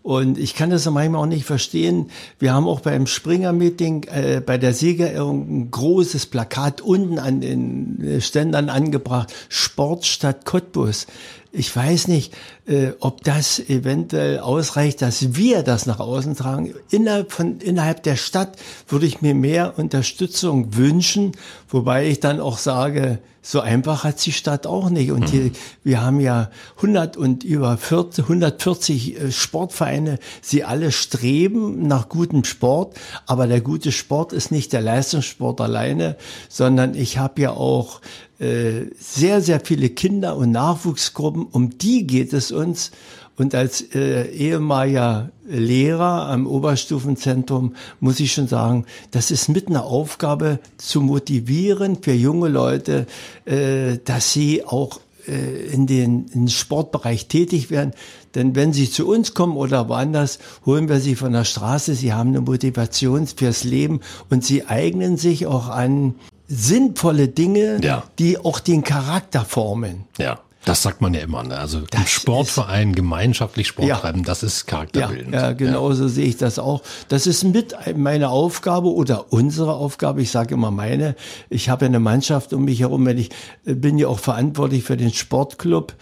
Und 0.02 0.38
ich 0.38 0.56
kann 0.56 0.70
das 0.70 0.90
manchmal 0.90 1.22
auch 1.22 1.26
nicht 1.26 1.44
verstehen. 1.44 2.10
Wir 2.40 2.54
haben 2.54 2.68
auch 2.68 2.80
beim 2.80 3.06
Springer-Meeting 3.06 4.04
äh, 4.06 4.42
bei 4.44 4.58
der 4.58 4.74
Siegerehrung 4.74 5.50
ein 5.50 5.72
großes 5.72 6.28
Plakat 6.28 6.80
unten 6.80 7.20
an 7.20 7.42
den 7.42 8.22
Ständern 8.22 8.70
angebracht. 8.70 9.34
Sportstadt 9.50 10.46
Cottbus 10.46 11.06
ich 11.52 11.76
weiß 11.76 12.10
nicht, 12.10 12.36
äh, 12.68 12.92
ob 13.00 13.24
das 13.24 13.60
eventuell 13.60 14.40
ausreicht, 14.40 15.02
dass 15.02 15.36
wir 15.36 15.64
das 15.64 15.88
nach 15.88 16.00
außen 16.00 16.36
tragen. 16.36 16.76
Innerhalb 16.92 17.32
von 17.32 17.60
innerhalb 17.60 18.04
der 18.04 18.18
Stadt 18.18 18.58
würde 18.88 19.08
ich 19.08 19.22
mir 19.22 19.34
mehr 19.34 19.74
Unterstützung 19.78 20.76
wünschen, 20.76 21.32
wobei 21.70 22.08
ich 22.08 22.20
dann 22.20 22.40
auch 22.40 22.58
sage, 22.58 23.20
so 23.42 23.62
einfach 23.62 24.04
hat 24.04 24.24
die 24.26 24.32
Stadt 24.32 24.68
auch 24.68 24.90
nicht. 24.90 25.12
Und 25.12 25.30
hier, 25.30 25.52
wir 25.84 26.02
haben 26.02 26.20
ja 26.20 26.50
100 26.78 27.18
und 27.18 27.44
über 27.44 27.78
40, 27.78 28.26
140 28.26 29.22
äh, 29.22 29.32
Sportvereine. 29.32 30.20
Sie 30.42 30.64
alle 30.64 30.92
streben 30.92 31.88
nach 31.88 32.10
gutem 32.10 32.44
Sport, 32.44 32.98
aber 33.26 33.48
der 33.48 33.62
gute 33.62 33.92
Sport 33.92 34.34
ist 34.34 34.52
nicht 34.52 34.74
der 34.74 34.82
Leistungssport 34.82 35.62
alleine, 35.62 36.18
sondern 36.50 36.96
ich 36.96 37.18
habe 37.18 37.42
ja 37.42 37.52
auch 37.52 38.02
äh, 38.40 38.86
sehr, 39.00 39.42
sehr 39.42 39.60
viele 39.60 39.90
Kinder 39.90 40.36
und 40.36 40.52
Nachwuchsgruppen, 40.52 41.44
um 41.44 41.78
die 41.78 42.06
geht 42.08 42.34
es 42.34 42.52
uns. 42.52 42.92
Und 43.40 43.56
als 43.56 43.82
äh, 43.96 44.30
ehemaliger 44.32 45.32
Lehrer 45.48 46.28
am 46.28 46.46
Oberstufenzentrum 46.46 47.74
muss 48.02 48.20
ich 48.20 48.34
schon 48.34 48.50
sagen, 48.50 48.86
das 49.12 49.32
ist 49.32 49.48
mit 49.48 49.70
einer 49.70 49.86
Aufgabe 49.86 50.60
zu 50.78 51.00
motivieren 51.00 52.00
für 52.02 52.12
junge 52.12 52.50
Leute, 52.50 53.08
äh, 53.46 53.98
dass 54.04 54.34
sie 54.34 54.66
auch 54.66 55.00
äh, 55.26 55.72
in 55.72 55.88
den, 55.88 56.26
in 56.34 56.42
den 56.42 56.50
Sportbereich 56.50 57.28
tätig 57.28 57.72
werden. 57.72 57.94
Denn 58.36 58.56
wenn 58.56 58.74
sie 58.74 58.92
zu 58.92 59.08
uns 59.08 59.34
kommen 59.34 59.56
oder 59.56 59.88
woanders, 59.88 60.40
holen 60.66 60.90
wir 60.90 61.00
sie 61.00 61.16
von 61.16 61.32
der 61.32 61.46
Straße. 61.46 61.96
Sie 61.96 62.12
haben 62.12 62.32
eine 62.32 62.42
Motivation 62.42 63.26
fürs 63.26 63.64
Leben 63.64 64.02
und 64.30 64.44
sie 64.44 64.66
eignen 64.66 65.16
sich 65.16 65.46
auch 65.46 65.70
an 65.70 66.16
sinnvolle 66.50 67.30
Dinge, 67.30 67.80
ja. 67.82 68.04
die 68.20 68.38
auch 68.38 68.60
den 68.60 68.84
Charakter 68.84 69.46
formen. 69.46 70.04
Ja. 70.18 70.42
Das 70.66 70.84
sagt 70.84 71.02
man 71.02 71.14
ja 71.14 71.22
immer. 71.22 71.44
Ne? 71.44 71.58
Also 71.58 71.82
das 71.82 72.02
im 72.02 72.08
Sportverein 72.08 72.94
gemeinschaftlich 72.94 73.68
Sport 73.68 73.88
ja. 73.88 73.98
treiben, 73.98 74.24
das 74.24 74.44
ist 74.44 74.68
charakterbildend. 74.68 75.34
Ja, 75.34 75.42
ja 75.42 75.54
genau 75.54 75.92
so 75.94 76.08
sehe 76.08 76.26
ich 76.26 76.38
das 76.38 76.60
auch. 76.60 76.82
Das 77.08 77.28
ist 77.28 77.44
mit 77.44 77.76
meine 77.96 78.30
Aufgabe 78.30 78.94
oder 78.94 79.32
unsere 79.32 79.74
Aufgabe. 79.74 80.22
Ich 80.22 80.32
sage 80.32 80.54
immer 80.54 80.72
meine. 80.72 81.16
Ich 81.50 81.70
habe 81.70 81.86
eine 81.86 82.00
Mannschaft 82.00 82.54
um 82.54 82.66
mich 82.66 82.82
herum. 82.82 83.08
Ich 83.08 83.30
äh, 83.66 83.74
bin 83.74 83.98
ja 83.98 84.08
auch 84.08 84.20
verantwortlich 84.20 84.84
für 84.84 84.98
den 84.98 85.14
Sportclub. 85.14 85.96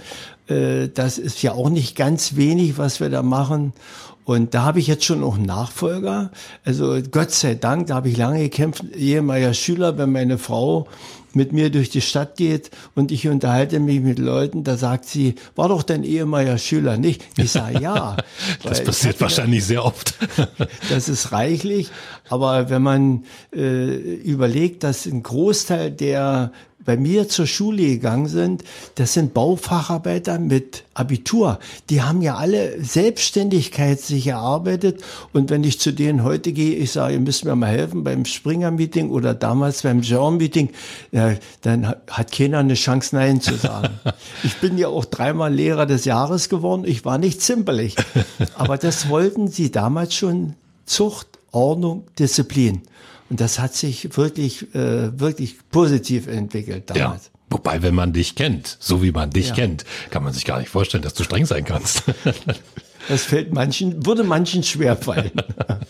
Äh, 0.47 0.89
das 0.89 1.17
ist 1.17 1.41
ja 1.43 1.53
auch 1.53 1.69
nicht 1.69 1.95
ganz 1.95 2.35
wenig, 2.35 2.77
was 2.77 2.99
wir 2.99 3.09
da 3.09 3.21
machen. 3.21 3.73
Und 4.27 4.53
da 4.53 4.63
habe 4.63 4.79
ich 4.79 4.87
jetzt 4.87 5.05
schon 5.05 5.23
auch 5.23 5.35
einen 5.35 5.45
Nachfolger. 5.45 6.31
Also 6.65 6.99
Gott 7.11 7.31
sei 7.31 7.55
Dank, 7.55 7.87
da 7.87 7.95
habe 7.95 8.09
ich 8.09 8.17
lange 8.17 8.39
gekämpft, 8.39 8.83
ehemaliger 8.93 9.53
Schüler, 9.53 9.97
wenn 9.97 10.11
meine 10.11 10.37
Frau 10.37 10.89
mit 11.31 11.53
mir 11.53 11.69
durch 11.69 11.89
die 11.91 12.01
Stadt 12.01 12.35
geht 12.35 12.69
und 12.93 13.13
ich 13.13 13.25
unterhalte 13.29 13.79
mich 13.79 14.01
mit 14.01 14.19
Leuten, 14.19 14.65
da 14.65 14.75
sagt 14.75 15.05
sie, 15.05 15.35
war 15.55 15.69
doch 15.69 15.81
dein 15.81 16.03
ehemaliger 16.03 16.57
Schüler 16.57 16.97
nicht? 16.97 17.23
Ich 17.37 17.51
sage 17.51 17.79
ja. 17.79 18.17
das 18.63 18.83
passiert 18.83 19.21
wahrscheinlich 19.21 19.63
sehr 19.63 19.85
oft. 19.85 20.15
das 20.89 21.07
ist 21.07 21.31
reichlich, 21.31 21.89
aber 22.27 22.69
wenn 22.69 22.81
man 22.81 23.23
äh, 23.55 23.95
überlegt, 23.95 24.83
dass 24.83 25.05
ein 25.05 25.23
Großteil 25.23 25.89
der 25.89 26.51
bei 26.87 26.95
mir 26.95 27.27
zur 27.27 27.47
Schule 27.47 27.83
gegangen 27.83 28.27
sind, 28.27 28.63
das 28.95 29.11
sind 29.11 29.33
Baufacharbeiter 29.33 30.39
mit 30.39 30.85
Abitur. 30.93 31.59
Die 31.89 32.01
haben 32.01 32.21
ja 32.21 32.37
alle 32.37 32.81
Selbstständigkeit 32.81 33.99
sich 33.99 34.27
erarbeitet. 34.27 35.03
Und 35.33 35.49
wenn 35.49 35.65
ich 35.65 35.81
zu 35.81 35.91
denen 35.91 36.23
heute 36.23 36.53
gehe, 36.53 36.75
ich 36.75 36.93
sage, 36.93 37.15
ihr 37.15 37.19
müsst 37.19 37.43
mir 37.43 37.57
mal 37.57 37.67
helfen 37.67 38.05
beim 38.05 38.23
Springer-Meeting 38.23 39.09
oder 39.09 39.33
damals 39.33 39.81
beim 39.81 39.99
Genre-Meeting, 39.99 40.69
ja, 41.11 41.35
dann 41.61 41.93
hat 42.09 42.31
keiner 42.31 42.59
eine 42.59 42.75
Chance, 42.75 43.17
Nein 43.17 43.41
zu 43.41 43.55
sagen. 43.55 43.99
ich 44.45 44.55
bin 44.55 44.77
ja 44.77 44.87
auch 44.87 45.03
dreimal 45.03 45.53
Lehrer 45.53 45.87
des 45.87 46.05
Jahres 46.05 46.47
geworden. 46.47 46.85
Ich 46.85 47.03
war 47.03 47.17
nicht 47.17 47.41
zimperlich. 47.41 47.97
Aber 48.55 48.77
das 48.77 49.09
wollten 49.09 49.49
sie 49.49 49.71
damals 49.71 50.15
schon 50.15 50.53
Zucht, 50.85 51.27
Ordnung, 51.51 52.05
Disziplin. 52.17 52.83
Und 53.29 53.41
das 53.41 53.59
hat 53.59 53.73
sich 53.75 54.15
wirklich, 54.17 54.73
äh, 54.73 55.19
wirklich 55.19 55.57
positiv 55.69 56.27
entwickelt 56.27 56.89
damals. 56.89 57.25
Ja. 57.25 57.31
Wobei, 57.49 57.81
wenn 57.81 57.95
man 57.95 58.11
dich 58.11 58.35
kennt, 58.35 58.77
so 58.79 59.01
wie 59.01 59.11
man 59.11 59.29
dich 59.29 59.49
ja. 59.49 59.55
kennt, 59.55 59.85
kann 60.09 60.23
man 60.23 60.33
sich 60.33 60.43
gar 60.43 60.59
nicht 60.59 60.69
vorstellen, 60.69 61.03
dass 61.03 61.13
du 61.13 61.23
streng 61.23 61.45
sein 61.45 61.63
kannst. 61.63 62.03
Das 63.07 63.23
fällt 63.23 63.53
manchen, 63.53 64.05
würde 64.05 64.23
manchen 64.23 64.63
schwerfallen. 64.63 65.31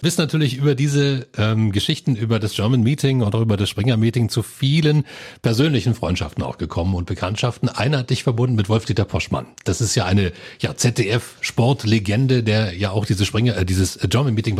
Bist 0.01 0.19
natürlich 0.19 0.57
über 0.57 0.75
diese 0.75 1.27
ähm, 1.37 1.71
Geschichten, 1.71 2.15
über 2.15 2.39
das 2.39 2.53
German 2.53 2.81
Meeting 2.81 3.23
oder 3.23 3.39
über 3.39 3.57
das 3.57 3.69
Springer 3.69 3.97
Meeting 3.97 4.29
zu 4.29 4.43
vielen 4.43 5.03
persönlichen 5.41 5.95
Freundschaften 5.95 6.43
auch 6.43 6.59
gekommen 6.59 6.93
und 6.93 7.05
Bekanntschaften. 7.05 7.69
Einer 7.69 7.99
hat 7.99 8.11
dich 8.11 8.23
verbunden 8.23 8.55
mit 8.55 8.69
Wolf-Dieter 8.69 9.05
Poschmann. 9.05 9.47
Das 9.63 9.81
ist 9.81 9.95
ja 9.95 10.05
eine 10.05 10.31
ja, 10.59 10.75
ZDF-Sportlegende, 10.75 12.43
der 12.43 12.73
ja 12.75 12.91
auch 12.91 13.05
diese 13.05 13.25
Springer, 13.25 13.57
äh, 13.57 13.65
dieses 13.65 13.97
German 14.09 14.35
Meeting 14.35 14.57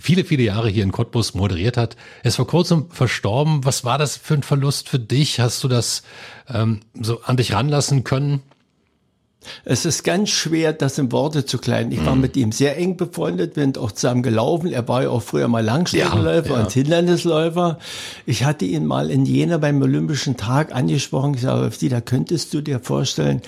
viele, 0.00 0.24
viele 0.24 0.44
Jahre 0.44 0.68
hier 0.68 0.84
in 0.84 0.92
Cottbus 0.92 1.34
moderiert 1.34 1.76
hat. 1.76 1.96
Er 2.22 2.28
ist 2.28 2.36
vor 2.36 2.46
kurzem 2.46 2.90
verstorben. 2.90 3.64
Was 3.64 3.84
war 3.84 3.98
das 3.98 4.16
für 4.16 4.34
ein 4.34 4.42
Verlust 4.42 4.88
für 4.88 5.00
dich? 5.00 5.40
Hast 5.40 5.64
du 5.64 5.68
das 5.68 6.02
ähm, 6.48 6.80
so 7.00 7.22
an 7.22 7.36
dich 7.36 7.52
ranlassen 7.52 8.04
können? 8.04 8.42
Es 9.64 9.84
ist 9.84 10.02
ganz 10.02 10.30
schwer, 10.30 10.72
das 10.72 10.98
in 10.98 11.12
Worte 11.12 11.44
zu 11.44 11.58
kleiden. 11.58 11.92
Ich 11.92 12.04
war 12.04 12.14
mhm. 12.14 12.20
mit 12.20 12.36
ihm 12.36 12.52
sehr 12.52 12.76
eng 12.76 12.96
befreundet, 12.96 13.56
wir 13.56 13.62
sind 13.62 13.78
auch 13.78 13.92
zusammen 13.92 14.22
gelaufen. 14.22 14.72
Er 14.72 14.86
war 14.88 15.04
ja 15.04 15.10
auch 15.10 15.22
früher 15.22 15.48
mal 15.48 15.64
Langstreckenläufer 15.64 16.50
ja, 16.50 16.56
ja. 16.56 16.62
und 16.62 16.72
Hindernisläufer. 16.72 17.78
Ich 18.26 18.44
hatte 18.44 18.64
ihn 18.64 18.84
mal 18.84 19.10
in 19.10 19.24
Jena 19.24 19.58
beim 19.58 19.80
Olympischen 19.80 20.36
Tag 20.36 20.74
angesprochen. 20.74 21.34
Ich 21.34 21.42
sage, 21.42 21.70
da 21.88 22.00
könntest 22.00 22.52
du 22.52 22.60
dir 22.60 22.80
vorstellen, 22.80 23.42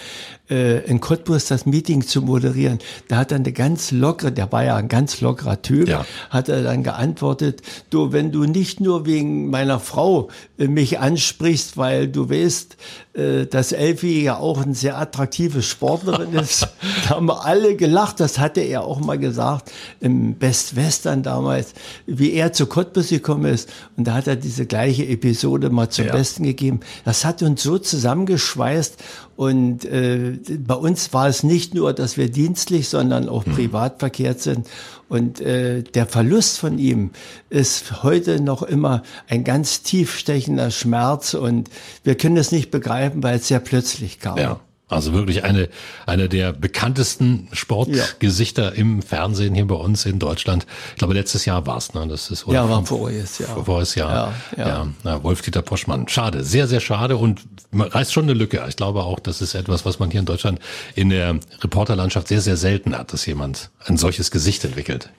äh, 0.50 0.84
in 0.84 1.00
Cottbus 1.00 1.46
das 1.46 1.64
Meeting 1.64 2.02
zu 2.06 2.22
moderieren. 2.22 2.78
Da 3.08 3.16
hat 3.16 3.32
er 3.32 3.36
eine 3.36 3.52
ganz 3.52 3.92
lockere, 3.92 4.32
der 4.32 4.50
war 4.52 4.64
ja 4.64 4.76
ein 4.76 4.88
ganz 4.88 5.20
lockerer 5.20 5.62
Typ, 5.62 5.88
ja. 5.88 6.04
hat 6.28 6.48
er 6.48 6.62
dann 6.62 6.82
geantwortet, 6.82 7.62
du, 7.90 8.12
wenn 8.12 8.32
du 8.32 8.44
nicht 8.44 8.80
nur 8.80 9.06
wegen 9.06 9.48
meiner 9.48 9.78
Frau 9.78 10.28
äh, 10.58 10.66
mich 10.66 10.98
ansprichst, 10.98 11.76
weil 11.76 12.08
du 12.08 12.28
weißt, 12.28 12.76
äh, 13.14 13.46
dass 13.46 13.72
Elfi 13.72 14.22
ja 14.22 14.36
auch 14.36 14.60
ein 14.60 14.74
sehr 14.74 14.98
attraktive 14.98 15.62
Sportlerin 15.62 16.32
ist, 16.34 16.68
da 17.04 17.10
haben 17.10 17.26
wir 17.26 17.44
alle 17.44 17.76
gelacht, 17.76 18.20
das 18.20 18.38
hatte 18.38 18.60
er 18.60 18.84
auch 18.84 19.00
mal 19.00 19.18
gesagt 19.18 19.70
im 20.00 20.34
Best 20.34 20.76
Western 20.76 21.22
damals, 21.22 21.74
wie 22.06 22.32
er 22.32 22.52
zu 22.52 22.66
Cottbus 22.66 23.08
gekommen 23.08 23.44
ist 23.44 23.68
und 23.96 24.06
da 24.06 24.14
hat 24.14 24.26
er 24.26 24.36
diese 24.36 24.66
gleiche 24.66 25.06
Episode 25.06 25.70
mal 25.70 25.90
zum 25.90 26.06
ja. 26.06 26.12
Besten 26.12 26.42
gegeben. 26.42 26.80
Das 27.04 27.24
hat 27.24 27.42
uns 27.42 27.62
so 27.62 27.78
zusammengeschweißt 27.78 28.96
und 29.36 29.84
äh, 29.84 30.39
bei 30.58 30.74
uns 30.74 31.12
war 31.12 31.28
es 31.28 31.42
nicht 31.42 31.74
nur, 31.74 31.92
dass 31.92 32.16
wir 32.16 32.30
dienstlich, 32.30 32.88
sondern 32.88 33.28
auch 33.28 33.46
mhm. 33.46 33.52
privat 33.52 33.98
verkehrt 33.98 34.40
sind. 34.40 34.66
Und 35.08 35.40
äh, 35.40 35.82
der 35.82 36.06
Verlust 36.06 36.58
von 36.58 36.78
ihm 36.78 37.10
ist 37.48 38.02
heute 38.02 38.40
noch 38.40 38.62
immer 38.62 39.02
ein 39.28 39.44
ganz 39.44 39.82
tiefstechender 39.82 40.70
Schmerz 40.70 41.34
und 41.34 41.68
wir 42.04 42.14
können 42.14 42.36
es 42.36 42.52
nicht 42.52 42.70
begreifen, 42.70 43.22
weil 43.22 43.36
es 43.36 43.48
sehr 43.48 43.60
plötzlich 43.60 44.20
kam. 44.20 44.38
Ja. 44.38 44.60
Also 44.90 45.12
wirklich 45.12 45.44
eine, 45.44 45.68
eine 46.04 46.28
der 46.28 46.52
bekanntesten 46.52 47.48
Sportgesichter 47.52 48.64
ja. 48.64 48.70
im 48.70 49.02
Fernsehen 49.02 49.54
hier 49.54 49.66
bei 49.66 49.76
uns 49.76 50.04
in 50.04 50.18
Deutschland. 50.18 50.66
Ich 50.90 50.96
glaube, 50.96 51.14
letztes 51.14 51.44
Jahr 51.44 51.64
war 51.66 51.76
es, 51.76 51.94
ne? 51.94 52.06
Das 52.08 52.30
ist, 52.30 52.44
ja, 52.48 52.68
war 52.68 52.84
voriges 52.84 53.38
Jahr. 53.38 53.64
Voriges 53.64 53.94
Jahr. 53.94 54.34
Ja, 54.56 54.66
ja. 54.66 54.86
ja. 55.04 55.22
Wolf-Dieter 55.22 55.62
Poschmann. 55.62 56.08
Schade, 56.08 56.42
sehr, 56.42 56.66
sehr 56.66 56.80
schade 56.80 57.16
und 57.16 57.42
reißt 57.72 58.12
schon 58.12 58.24
eine 58.24 58.34
Lücke. 58.34 58.64
Ich 58.68 58.74
glaube 58.74 59.04
auch, 59.04 59.20
das 59.20 59.40
ist 59.40 59.54
etwas, 59.54 59.84
was 59.84 60.00
man 60.00 60.10
hier 60.10 60.20
in 60.20 60.26
Deutschland 60.26 60.58
in 60.96 61.10
der 61.10 61.38
Reporterlandschaft 61.62 62.26
sehr, 62.26 62.40
sehr 62.40 62.56
selten 62.56 62.98
hat, 62.98 63.12
dass 63.12 63.24
jemand 63.26 63.70
ein 63.86 63.96
solches 63.96 64.32
Gesicht 64.32 64.64
entwickelt. 64.64 65.10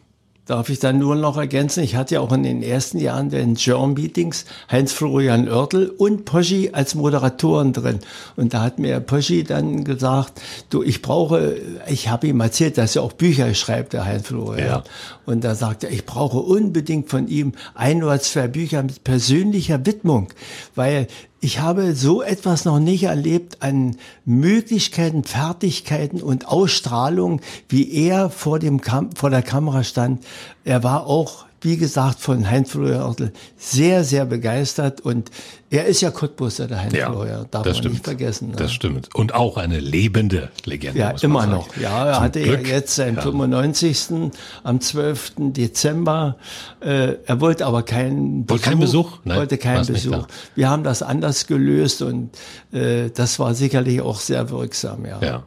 Darf 0.46 0.70
ich 0.70 0.80
dann 0.80 0.98
nur 0.98 1.16
noch 1.16 1.38
ergänzen, 1.38 1.84
ich 1.84 1.96
hatte 1.96 2.16
ja 2.16 2.22
auch 2.22 2.32
in 2.32 2.42
den 2.42 2.64
ersten 2.64 2.98
Jahren 2.98 3.30
den 3.30 3.56
Journal-Meetings 3.56 4.46
Heinz-Florian 4.72 5.48
Oertel 5.48 5.90
und 5.90 6.26
Poschi 6.26 6.72
als 6.74 6.96
Moderatoren 6.96 7.74
drin. 7.74 8.00
Und 8.36 8.56
da 8.56 8.64
hat 8.64 8.80
mir 8.80 9.00
Poschi 9.02 9.44
dann 9.44 9.84
gesagt, 9.84 10.42
du, 10.72 10.82
ich 10.82 11.04
brauche, 11.04 11.58
ich 11.88 12.10
habe 12.10 12.28
ihm 12.28 12.40
erzählt, 12.40 12.80
dass 12.80 12.96
er 12.96 13.04
auch 13.04 13.14
Bücher 13.14 13.54
schreibt, 13.54 13.94
der 13.94 14.06
Heinz-Florian. 14.06 14.68
Ja. 14.68 14.84
Und 15.26 15.44
da 15.44 15.54
sagt 15.54 15.84
er, 15.84 15.92
ich 15.92 16.08
brauche 16.08 16.40
unbedingt 16.40 17.10
von 17.10 17.28
ihm 17.28 17.54
ein 17.76 18.04
oder 18.04 18.20
zwei 18.20 18.48
Bücher 18.48 18.82
mit 18.82 19.04
persönlicher 19.04 19.86
Widmung, 19.86 20.30
weil 20.74 21.08
ich 21.44 21.60
habe 21.60 21.96
so 21.96 22.22
etwas 22.22 22.66
noch 22.66 22.80
nicht 22.80 23.04
erlebt 23.04 23.58
an 23.62 23.98
Möglichkeiten, 24.26 25.24
Fertigkeiten 25.24 26.22
und 26.22 26.48
Ausstrahlung, 26.48 27.42
wie 27.68 27.92
er 27.92 28.30
vor 28.30 28.60
dem 28.60 28.80
Kam 28.80 29.12
vor 29.16 29.32
der 29.32 29.42
Kamera 29.42 29.84
stand. 29.84 30.24
Er 30.64 30.84
war 30.84 31.08
auch 31.08 31.46
wie 31.62 31.78
gesagt, 31.78 32.20
von 32.20 32.50
Heinz-Florian 32.50 33.02
Ortel 33.04 33.32
sehr, 33.56 34.04
sehr 34.04 34.26
begeistert. 34.26 35.02
Und 35.02 35.30
er 35.70 35.86
ist 35.86 36.02
ja 36.02 36.10
Cottbusser, 36.10 36.68
der 36.68 36.82
Heinz-Florian, 36.82 37.46
darf 37.52 37.66
man 37.66 37.76
stimmt. 37.76 37.94
nicht 37.94 38.04
vergessen. 38.04 38.50
Ne? 38.50 38.56
Das 38.56 38.74
stimmt. 38.74 39.14
Und 39.14 39.36
auch 39.36 39.58
eine 39.58 39.80
lebende 39.80 40.50
Legende. 40.66 41.00
Ja, 41.00 41.12
immer 41.22 41.46
noch. 41.46 41.76
Ja, 41.78 42.08
er 42.08 42.14
Zum 42.16 42.24
hatte 42.24 42.42
Glück. 42.42 42.68
ja 42.68 42.76
jetzt 42.76 42.96
seinen 42.96 43.16
ja. 43.16 43.22
95. 43.22 44.32
am 44.64 44.82
12. 44.82 45.34
Dezember. 45.38 46.38
Äh, 46.80 47.18
er 47.26 47.40
wollte 47.42 47.68
aber 47.68 47.84
keinen 47.84 48.46
Besuch. 48.46 48.60
Wollte 48.60 48.68
keinen 48.68 48.80
Besuch? 48.80 49.18
Nein, 49.24 49.38
wollte 49.38 49.58
keinen 49.58 49.86
Besuch. 49.86 50.28
Wir 50.56 50.70
haben 50.70 50.84
das 50.84 51.04
anders 51.04 51.46
gelöst 51.46 52.02
und 52.02 52.32
äh, 52.72 53.10
das 53.12 53.38
war 53.38 53.54
sicherlich 53.54 54.02
auch 54.02 54.20
sehr 54.20 54.50
wirksam, 54.50 55.06
ja. 55.06 55.20
Ja. 55.22 55.44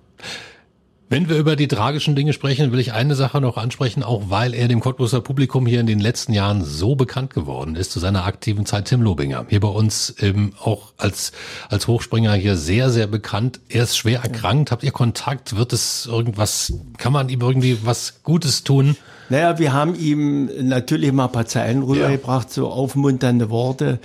Wenn 1.10 1.28
wir 1.28 1.36
über 1.36 1.54
die 1.54 1.68
tragischen 1.68 2.16
Dinge 2.16 2.32
sprechen, 2.32 2.72
will 2.72 2.78
ich 2.78 2.94
eine 2.94 3.14
Sache 3.14 3.38
noch 3.42 3.58
ansprechen, 3.58 4.02
auch 4.02 4.30
weil 4.30 4.54
er 4.54 4.68
dem 4.68 4.80
Cottbuser 4.80 5.20
Publikum 5.20 5.66
hier 5.66 5.80
in 5.80 5.86
den 5.86 6.00
letzten 6.00 6.32
Jahren 6.32 6.64
so 6.64 6.94
bekannt 6.94 7.34
geworden 7.34 7.76
ist 7.76 7.92
zu 7.92 8.00
seiner 8.00 8.24
aktiven 8.24 8.64
Zeit. 8.64 8.86
Tim 8.86 9.02
Lobinger, 9.02 9.44
hier 9.50 9.60
bei 9.60 9.68
uns 9.68 10.14
ähm, 10.20 10.54
auch 10.58 10.94
als, 10.96 11.32
als 11.68 11.88
Hochspringer 11.88 12.32
hier 12.32 12.56
sehr, 12.56 12.88
sehr 12.88 13.06
bekannt. 13.06 13.60
Er 13.68 13.84
ist 13.84 13.98
schwer 13.98 14.22
erkrankt. 14.22 14.70
Habt 14.70 14.82
ihr 14.82 14.92
Kontakt? 14.92 15.56
Wird 15.56 15.74
es 15.74 16.06
irgendwas, 16.06 16.72
kann 16.96 17.12
man 17.12 17.28
ihm 17.28 17.42
irgendwie 17.42 17.84
was 17.84 18.22
Gutes 18.22 18.64
tun? 18.64 18.96
Naja, 19.28 19.58
wir 19.58 19.72
haben 19.72 19.94
ihm 19.94 20.50
natürlich 20.68 21.12
mal 21.12 21.26
ein 21.26 21.32
paar 21.32 21.46
Zeilen 21.46 21.82
rübergebracht, 21.82 22.48
ja. 22.48 22.54
so 22.54 22.68
aufmunternde 22.68 23.50
Worte. 23.50 23.98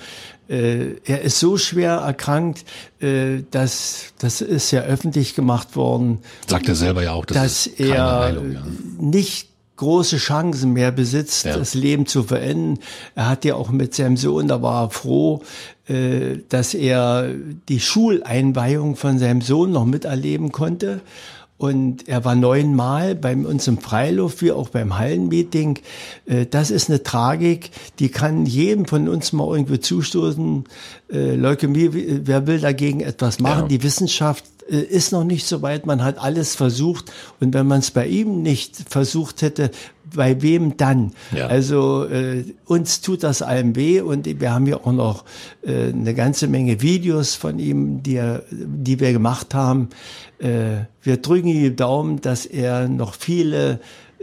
Äh, 0.49 0.95
er 1.05 1.21
ist 1.21 1.39
so 1.39 1.58
schwer 1.58 1.97
erkrankt, 1.97 2.65
äh, 2.99 3.43
dass 3.51 4.13
das 4.17 4.41
ist 4.41 4.71
ja 4.71 4.82
öffentlich 4.82 5.36
gemacht 5.36 5.75
worden. 5.75 6.19
Sagt 6.47 6.67
er 6.67 6.75
selber 6.75 7.03
ja 7.03 7.13
auch, 7.13 7.25
das 7.25 7.38
dass 7.38 7.67
er 7.67 8.19
Heilung, 8.19 8.53
ja. 8.53 8.63
nicht 8.99 9.49
große 9.79 10.17
Chancen 10.17 10.73
mehr 10.73 10.91
besitzt, 10.91 11.45
ja. 11.45 11.55
das 11.58 11.73
Leben 11.73 12.05
zu 12.05 12.23
verenden. 12.23 12.79
Er 13.15 13.29
hat 13.29 13.45
ja 13.45 13.55
auch 13.55 13.69
mit 13.69 13.95
seinem 13.95 14.17
Sohn, 14.17 14.49
da 14.49 14.62
war 14.62 14.86
er 14.86 14.89
froh, 14.89 15.41
äh, 15.88 16.39
dass 16.49 16.73
er 16.73 17.29
die 17.69 17.79
Schuleinweihung 17.79 18.97
von 18.97 19.19
seinem 19.19 19.41
Sohn 19.41 19.71
noch 19.71 19.86
miterleben 19.86 20.51
konnte. 20.51 20.99
Und 21.60 22.08
er 22.08 22.24
war 22.24 22.36
neunmal 22.36 23.15
bei 23.15 23.36
uns 23.36 23.67
im 23.67 23.80
Freiluft, 23.80 24.41
wie 24.41 24.54
auch 24.54 24.69
beim 24.69 24.98
Hallenmeeting. 24.98 25.80
Äh, 26.26 26.45
das 26.45 26.72
ist 26.72 26.89
eine 26.89 27.04
Tragik, 27.04 27.72
die 28.00 28.08
kann 28.08 28.45
jedem 28.45 28.86
von 28.86 29.10
uns 29.10 29.34
mal 29.34 29.45
irgendwie 29.58 29.82
zustoßen. 29.82 30.63
Äh, 31.12 31.36
Leukämie, 31.36 31.89
wer 31.91 32.48
will 32.48 32.62
dagegen 32.62 33.02
etwas 33.02 33.39
machen? 33.39 33.63
Ja. 33.63 33.67
Die 33.67 33.84
Wissenschaft 33.84 34.45
äh, 34.69 34.78
ist 34.78 35.12
noch 35.12 35.26
nicht 35.26 35.45
so 35.45 35.62
weit. 35.62 35.86
Man 35.86 36.02
hat 36.02 36.17
alles 36.17 36.56
versucht. 36.56 37.12
Und 37.41 37.54
wenn 37.54 37.67
man 37.67 37.80
es 37.80 37.91
bei 37.91 38.08
ihm 38.08 38.41
nicht 38.41 38.78
versucht 38.89 39.41
hätte, 39.41 39.69
bei 40.15 40.41
wem 40.41 40.78
dann? 40.78 41.12
Ja. 41.32 41.48
Also 41.48 42.06
äh, 42.06 42.43
uns 42.65 43.02
tut 43.02 43.24
das 43.24 43.41
allem 43.41 43.76
weh 43.76 44.02
und 44.02 44.26
wir 44.26 44.54
haben 44.54 44.67
ja 44.67 44.78
auch 44.78 44.91
noch 44.91 45.26
äh, 45.63 45.89
eine 45.89 46.13
ganze 46.13 46.48
Menge 46.48 46.82
Videos 46.82 47.36
von 47.36 47.60
ihm, 47.60 48.04
die, 48.04 48.15
er, 48.15 48.43
die 48.52 49.00
wir 49.00 49.12
gemacht 49.13 49.54
haben. 49.54 49.89
Äh, 50.39 50.86
wir 51.02 51.17
drücken 51.17 51.48
die 51.48 51.76
Daumen, 51.76 52.22
dass 52.22 52.45
er 52.45 52.88
noch 52.88 53.13
viele 53.13 53.80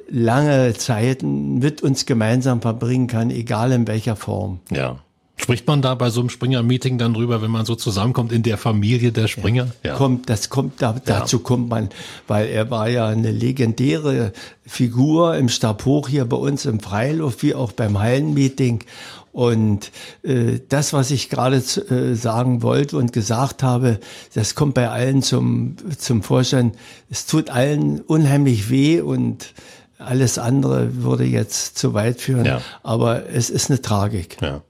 lange 0.08 0.74
Zeiten 0.74 1.58
mit 1.58 1.82
uns 1.82 2.06
gemeinsam 2.06 2.60
verbringen 2.60 3.06
kann, 3.06 3.30
egal 3.30 3.72
in 3.72 3.86
welcher 3.86 4.16
Form. 4.16 4.60
Ja. 4.70 5.00
Spricht 5.38 5.66
man 5.66 5.82
da 5.82 5.94
bei 5.94 6.08
so 6.08 6.20
einem 6.20 6.30
Springer-Meeting 6.30 6.96
dann 6.96 7.12
drüber, 7.12 7.42
wenn 7.42 7.50
man 7.50 7.66
so 7.66 7.74
zusammenkommt 7.74 8.32
in 8.32 8.42
der 8.42 8.56
Familie 8.56 9.12
der 9.12 9.28
Springer? 9.28 9.68
Ja. 9.82 9.90
ja. 9.90 9.96
Kommt, 9.96 10.30
das 10.30 10.48
kommt, 10.48 10.80
da, 10.80 10.96
dazu 11.04 11.40
kommt 11.40 11.68
man, 11.68 11.90
weil 12.26 12.48
er 12.48 12.70
war 12.70 12.88
ja 12.88 13.06
eine 13.06 13.32
legendäre 13.32 14.32
Figur 14.64 15.36
im 15.36 15.50
Stab 15.50 15.84
hoch 15.84 16.08
hier 16.08 16.24
bei 16.24 16.38
uns 16.38 16.64
im 16.64 16.80
Freiluft, 16.80 17.42
wie 17.42 17.54
auch 17.54 17.72
beim 17.72 17.98
Hallenmeeting. 17.98 18.82
Und 19.30 19.92
äh, 20.22 20.60
das, 20.70 20.94
was 20.94 21.10
ich 21.10 21.28
gerade 21.28 21.56
äh, 21.56 22.14
sagen 22.14 22.62
wollte 22.62 22.96
und 22.96 23.12
gesagt 23.12 23.62
habe, 23.62 24.00
das 24.32 24.54
kommt 24.54 24.72
bei 24.72 24.88
allen 24.88 25.20
zum, 25.20 25.76
zum 25.98 26.22
Vorschein. 26.22 26.72
Es 27.10 27.26
tut 27.26 27.50
allen 27.50 28.00
unheimlich 28.00 28.70
weh 28.70 29.02
und 29.02 29.52
alles 29.98 30.38
andere 30.38 31.02
würde 31.02 31.24
jetzt 31.24 31.76
zu 31.76 31.92
weit 31.92 32.22
führen. 32.22 32.46
Ja. 32.46 32.62
Aber 32.82 33.28
es 33.28 33.50
ist 33.50 33.68
eine 33.70 33.82
Tragik. 33.82 34.38
Ja. 34.40 34.62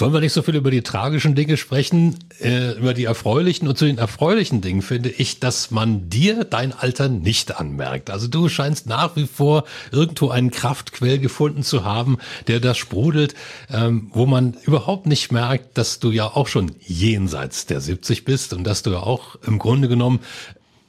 Wollen 0.00 0.12
wir 0.12 0.20
nicht 0.20 0.32
so 0.32 0.42
viel 0.42 0.56
über 0.56 0.70
die 0.70 0.82
tragischen 0.82 1.34
Dinge 1.34 1.56
sprechen, 1.56 2.18
äh, 2.40 2.72
über 2.72 2.92
die 2.92 3.04
erfreulichen. 3.04 3.68
Und 3.68 3.78
zu 3.78 3.86
den 3.86 3.98
erfreulichen 3.98 4.60
Dingen 4.60 4.82
finde 4.82 5.08
ich, 5.08 5.40
dass 5.40 5.70
man 5.70 6.10
dir 6.10 6.44
dein 6.44 6.72
Alter 6.72 7.08
nicht 7.08 7.58
anmerkt. 7.58 8.10
Also 8.10 8.28
du 8.28 8.48
scheinst 8.48 8.86
nach 8.86 9.16
wie 9.16 9.26
vor 9.26 9.64
irgendwo 9.92 10.28
einen 10.28 10.50
Kraftquell 10.50 11.18
gefunden 11.18 11.62
zu 11.62 11.84
haben, 11.84 12.18
der 12.46 12.60
das 12.60 12.78
sprudelt, 12.78 13.34
ähm, 13.70 14.10
wo 14.12 14.26
man 14.26 14.56
überhaupt 14.64 15.06
nicht 15.06 15.32
merkt, 15.32 15.78
dass 15.78 15.98
du 15.98 16.10
ja 16.10 16.26
auch 16.26 16.48
schon 16.48 16.72
jenseits 16.80 17.66
der 17.66 17.80
70 17.80 18.24
bist 18.24 18.52
und 18.52 18.64
dass 18.64 18.82
du 18.82 18.90
ja 18.90 19.00
auch 19.00 19.36
im 19.46 19.58
Grunde 19.58 19.88
genommen 19.88 20.20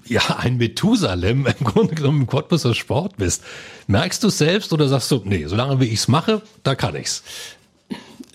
ja, 0.10 0.22
ein 0.38 0.58
Methusalem 0.58 1.46
im 1.46 1.65
Grunde 1.65 1.96
genommen 1.96 2.22
im 2.22 2.28
Cottbuser 2.28 2.74
Sport 2.74 3.17
bist. 3.17 3.43
Merkst 3.88 4.24
du 4.24 4.30
selbst 4.30 4.74
oder 4.74 4.88
sagst 4.88 5.12
du, 5.12 5.22
nee, 5.24 5.46
solange 5.48 5.80
wie 5.80 5.86
ich 5.86 6.00
es 6.00 6.08
mache, 6.08 6.41
da 6.63 6.76
kann 6.76 6.96
ich's? 6.96 7.24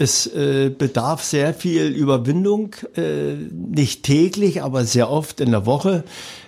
Es 0.02 0.26
äh, 0.26 0.68
bedarf 0.76 1.22
sehr 1.22 1.54
viel 1.54 1.86
Überwindung, 1.86 2.74
äh, 2.96 3.34
nicht 3.34 4.02
täglich, 4.02 4.60
aber 4.60 4.84
sehr 4.84 5.08
oft 5.08 5.40
in 5.40 5.52
der 5.52 5.64
Woche. 5.64 6.02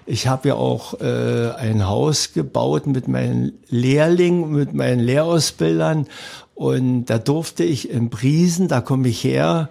Ich 0.06 0.26
habe 0.26 0.48
ja 0.48 0.54
auch 0.54 1.00
äh, 1.00 1.50
ein 1.56 1.88
Haus 1.88 2.32
gebaut 2.34 2.86
mit 2.86 3.08
meinen 3.08 3.52
Lehrlingen, 3.68 4.52
mit 4.52 4.74
meinen 4.74 5.00
Lehrausbildern 5.00 6.06
und 6.54 7.06
da 7.06 7.18
durfte 7.18 7.64
ich 7.64 7.90
in 7.90 8.10
Briesen, 8.10 8.68
da 8.68 8.80
komme 8.80 9.08
ich 9.08 9.24
her, 9.24 9.70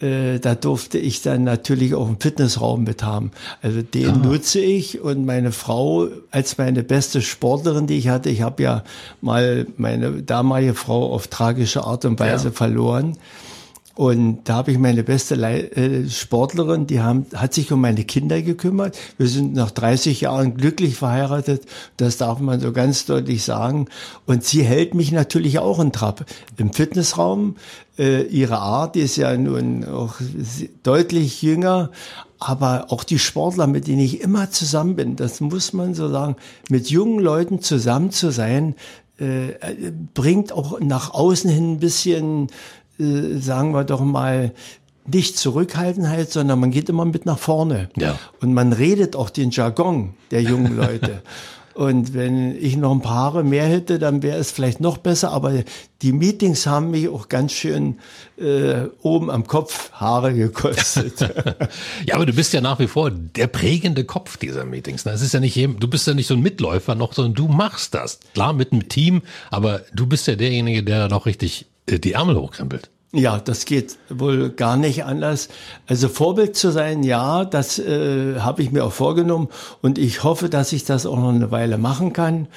äh, 0.00 0.40
da 0.40 0.56
durfte 0.56 0.98
ich 0.98 1.22
dann 1.22 1.44
natürlich 1.44 1.94
auch 1.94 2.08
einen 2.08 2.18
Fitnessraum 2.18 2.82
mit 2.82 3.04
haben. 3.04 3.30
Also 3.62 3.82
den 3.82 4.10
ah. 4.10 4.16
nutze 4.16 4.58
ich 4.58 5.00
und 5.00 5.26
meine 5.26 5.52
Frau 5.52 6.08
als 6.32 6.58
meine 6.58 6.82
beste 6.82 7.22
Sportlerin, 7.22 7.86
die 7.86 7.98
ich 7.98 8.08
hatte, 8.08 8.30
ich 8.30 8.42
habe 8.42 8.62
ja 8.64 8.84
mal 9.20 9.66
meine 9.76 10.22
damalige 10.22 10.74
Frau 10.74 11.12
auf 11.12 11.28
tragische 11.28 11.84
Art 11.84 12.04
und 12.04 12.18
Weise 12.18 12.48
ja. 12.48 12.52
verloren. 12.52 13.16
Und 13.96 14.40
da 14.44 14.54
habe 14.54 14.72
ich 14.72 14.78
meine 14.78 15.04
beste 15.04 15.36
Le 15.36 15.70
äh, 15.76 16.08
Sportlerin, 16.08 16.88
die 16.88 17.00
haben, 17.00 17.26
hat 17.34 17.54
sich 17.54 17.70
um 17.70 17.80
meine 17.80 18.04
Kinder 18.04 18.42
gekümmert. 18.42 18.98
Wir 19.18 19.28
sind 19.28 19.54
nach 19.54 19.70
30 19.70 20.22
Jahren 20.22 20.56
glücklich 20.56 20.96
verheiratet. 20.96 21.62
Das 21.96 22.16
darf 22.16 22.40
man 22.40 22.58
so 22.58 22.72
ganz 22.72 23.06
deutlich 23.06 23.44
sagen. 23.44 23.86
Und 24.26 24.42
sie 24.42 24.64
hält 24.64 24.94
mich 24.94 25.12
natürlich 25.12 25.60
auch 25.60 25.78
in 25.78 25.92
Trab. 25.92 26.26
Im 26.56 26.72
Fitnessraum, 26.72 27.54
äh, 27.96 28.22
ihre 28.22 28.58
Art 28.58 28.96
ist 28.96 29.14
ja 29.14 29.36
nun 29.36 29.84
auch 29.84 30.16
deutlich 30.82 31.42
jünger. 31.42 31.90
Aber 32.40 32.86
auch 32.90 33.04
die 33.04 33.20
Sportler, 33.20 33.68
mit 33.68 33.86
denen 33.86 34.00
ich 34.00 34.20
immer 34.20 34.50
zusammen 34.50 34.96
bin, 34.96 35.14
das 35.14 35.40
muss 35.40 35.72
man 35.72 35.94
so 35.94 36.08
sagen, 36.10 36.34
mit 36.68 36.90
jungen 36.90 37.20
Leuten 37.20 37.60
zusammen 37.60 38.10
zu 38.10 38.30
sein, 38.30 38.74
äh, 39.18 39.52
bringt 40.14 40.50
auch 40.50 40.80
nach 40.80 41.14
außen 41.14 41.48
hin 41.48 41.74
ein 41.74 41.78
bisschen 41.78 42.48
äh, 42.98 43.38
sagen 43.38 43.72
wir 43.72 43.84
doch 43.84 44.00
mal, 44.00 44.52
nicht 45.06 45.36
Zurückhaltenheit, 45.36 46.30
sondern 46.30 46.60
man 46.60 46.70
geht 46.70 46.88
immer 46.88 47.04
mit 47.04 47.26
nach 47.26 47.38
vorne. 47.38 47.90
Ja. 47.96 48.18
Und 48.40 48.54
man 48.54 48.72
redet 48.72 49.16
auch 49.16 49.30
den 49.30 49.50
Jargon 49.50 50.14
der 50.30 50.42
jungen 50.42 50.76
Leute. 50.76 51.22
Und 51.74 52.14
wenn 52.14 52.56
ich 52.56 52.76
noch 52.76 52.92
ein 52.92 53.00
paar 53.00 53.16
Haare 53.16 53.42
mehr 53.42 53.66
hätte, 53.66 53.98
dann 53.98 54.22
wäre 54.22 54.38
es 54.38 54.52
vielleicht 54.52 54.80
noch 54.80 54.96
besser. 54.96 55.32
Aber 55.32 55.64
die 56.02 56.12
Meetings 56.12 56.68
haben 56.68 56.92
mich 56.92 57.08
auch 57.08 57.28
ganz 57.28 57.50
schön 57.52 57.98
äh, 58.36 58.84
oben 59.02 59.28
am 59.28 59.48
Kopf 59.48 59.90
Haare 59.90 60.34
gekostet. 60.34 61.20
ja, 62.06 62.14
aber 62.14 62.26
du 62.26 62.32
bist 62.32 62.52
ja 62.52 62.60
nach 62.60 62.78
wie 62.78 62.86
vor 62.86 63.10
der 63.10 63.48
prägende 63.48 64.04
Kopf 64.04 64.36
dieser 64.36 64.64
Meetings. 64.64 65.04
Es 65.04 65.20
ist 65.20 65.34
ja 65.34 65.40
nicht, 65.40 65.56
du 65.56 65.88
bist 65.88 66.06
ja 66.06 66.14
nicht 66.14 66.28
so 66.28 66.34
ein 66.34 66.42
Mitläufer 66.42 66.94
noch, 66.94 67.12
sondern 67.12 67.34
du 67.34 67.48
machst 67.48 67.94
das. 67.94 68.20
Klar 68.34 68.52
mit 68.52 68.70
einem 68.70 68.88
Team, 68.88 69.22
aber 69.50 69.82
du 69.92 70.06
bist 70.06 70.28
ja 70.28 70.36
derjenige, 70.36 70.84
der 70.84 71.00
da 71.00 71.08
noch 71.08 71.26
richtig 71.26 71.66
die 71.88 72.12
Ärmel 72.12 72.36
hochkrempelt. 72.36 72.90
Ja, 73.12 73.38
das 73.38 73.64
geht 73.64 73.96
wohl 74.08 74.50
gar 74.50 74.76
nicht 74.76 75.04
anders. 75.04 75.48
Also 75.86 76.08
Vorbild 76.08 76.56
zu 76.56 76.72
sein, 76.72 77.04
ja, 77.04 77.44
das 77.44 77.78
äh, 77.78 78.40
habe 78.40 78.62
ich 78.62 78.72
mir 78.72 78.84
auch 78.84 78.92
vorgenommen 78.92 79.48
und 79.82 79.98
ich 79.98 80.24
hoffe, 80.24 80.48
dass 80.48 80.72
ich 80.72 80.84
das 80.84 81.06
auch 81.06 81.18
noch 81.18 81.28
eine 81.28 81.52
Weile 81.52 81.78
machen 81.78 82.12
kann. 82.12 82.48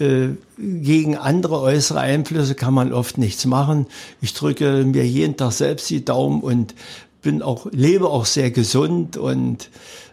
Äh, 0.00 0.28
gegen 0.56 1.18
andere 1.18 1.60
äußere 1.60 2.00
Einflüsse 2.00 2.54
kann 2.54 2.72
man 2.72 2.94
oft 2.94 3.18
nichts 3.18 3.44
machen. 3.44 3.86
Ich 4.22 4.32
drücke 4.32 4.84
mir 4.84 5.06
jeden 5.06 5.36
Tag 5.36 5.52
selbst 5.52 5.90
die 5.90 6.04
Daumen 6.04 6.40
und 6.40 6.74
bin 7.20 7.42
auch 7.42 7.66
lebe 7.70 8.08
auch 8.08 8.24
sehr 8.24 8.50
gesund 8.50 9.18
und 9.18 9.68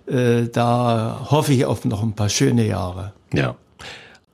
äh, 0.08 0.48
da 0.52 1.28
hoffe 1.30 1.54
ich 1.54 1.66
auf 1.66 1.86
noch 1.86 2.04
ein 2.04 2.14
paar 2.14 2.30
schöne 2.30 2.68
Jahre. 2.68 3.14
Ja. 3.34 3.56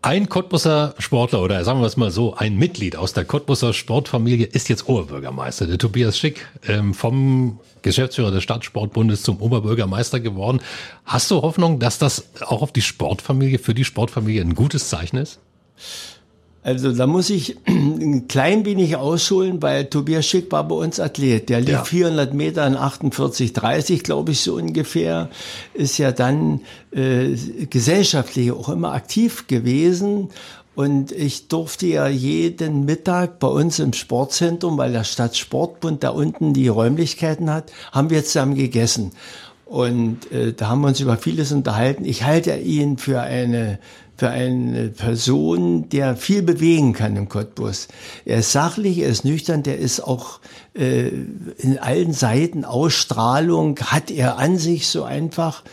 Ein 0.04 0.30
Cottbusser 0.30 0.96
Sportler 0.98 1.44
oder 1.44 1.64
sagen 1.64 1.80
wir 1.80 1.86
es 1.86 1.96
mal 1.96 2.10
so, 2.10 2.34
ein 2.34 2.58
Mitglied 2.58 2.96
aus 2.96 3.14
der 3.14 3.24
Cottbusser 3.24 3.72
Sportfamilie 3.72 4.48
ist 4.48 4.68
jetzt 4.68 4.90
Oberbürgermeister. 4.90 5.68
Der 5.68 5.78
Tobias 5.78 6.18
Schick 6.18 6.48
ähm, 6.68 6.96
vom 6.96 7.60
Geschäftsführer 7.84 8.32
des 8.32 8.42
Stadtsportbundes 8.42 9.22
zum 9.22 9.40
Oberbürgermeister 9.40 10.20
geworden. 10.20 10.60
Hast 11.06 11.30
du 11.30 11.44
Hoffnung, 11.44 11.78
dass 11.78 12.00
das 12.00 12.30
auch 12.42 12.64
auf 12.64 12.72
die 12.72 12.82
Sportfamilie, 12.82 13.60
für 13.60 13.76
die 13.76 13.86
Sportfamilie 13.86 14.42
ein 14.42 14.56
gutes 14.56 14.90
Zeichen 14.90 15.18
ist? 15.18 15.40
Also 16.63 16.91
da 16.91 17.08
muss 17.08 17.30
ich 17.30 17.58
ein 17.67 18.28
klein 18.28 18.65
wenig 18.65 18.95
ausholen, 18.95 19.62
weil 19.62 19.86
Tobias 19.86 20.26
Schick 20.26 20.52
war 20.52 20.67
bei 20.67 20.76
uns 20.76 21.00
Athlet. 21.00 21.50
Der 21.50 21.60
lief 21.60 21.69
ja. 21.69 21.84
400 21.84 22.34
Meter 22.34 22.67
in 22.67 22.76
48,30, 22.76 24.04
glaube 24.04 24.32
ich, 24.32 24.41
so 24.41 24.56
ungefähr. 24.56 25.30
Ist 25.74 25.97
ja 25.97 26.12
dann 26.12 26.62
äh, 26.91 27.36
gesellschaftlich 27.69 28.52
auch 28.52 28.69
immer 28.69 28.93
aktiv 28.93 29.47
gewesen. 29.47 30.30
Und 30.74 31.12
ich 31.12 31.47
durfte 31.47 31.88
ja 31.88 32.08
jeden 32.08 32.86
Mittag 32.86 33.39
bei 33.39 33.47
uns 33.47 33.80
im 33.80 33.93
Sportzentrum, 33.93 34.78
weil 34.78 34.93
der 34.93 35.04
Stadtsportbund 35.04 36.04
da 36.04 36.10
unten 36.10 36.54
die 36.54 36.69
Räumlichkeiten 36.69 37.52
hat, 37.52 37.71
haben 37.91 38.10
wir 38.10 38.24
zusammen 38.24 38.56
gegessen. 38.56 39.12
Und 39.65 40.32
äh, 40.32 40.54
da 40.54 40.69
haben 40.69 40.82
wir 40.82 40.89
uns 40.89 41.00
über 41.00 41.17
vieles 41.17 41.52
unterhalten. 41.52 42.06
Ich 42.06 42.24
halte 42.24 42.56
ihn 42.56 42.97
für 42.97 43.21
eine 43.21 43.80
für 44.22 44.30
eine 44.30 44.90
Person, 44.90 45.90
der 45.90 46.16
viel 46.16 46.44
bewegen 46.44 46.94
kann 46.94 47.16
im 47.16 47.28
Cottbus. 47.28 47.88
Er 48.24 48.38
ist 48.38 48.52
sachlich, 48.52 49.00
er 49.00 49.10
ist 49.10 49.26
nüchtern, 49.26 49.64
der 49.64 49.80
ist 49.80 50.00
auch 50.00 50.42
äh, 50.76 51.08
in 51.58 51.80
allen 51.80 52.14
Seiten 52.14 52.64
Ausstrahlung, 52.64 53.80
hat 53.80 54.12
er 54.12 54.38
an 54.38 54.60
sich 54.60 54.90
so 54.90 55.06
einfach. 55.06 55.64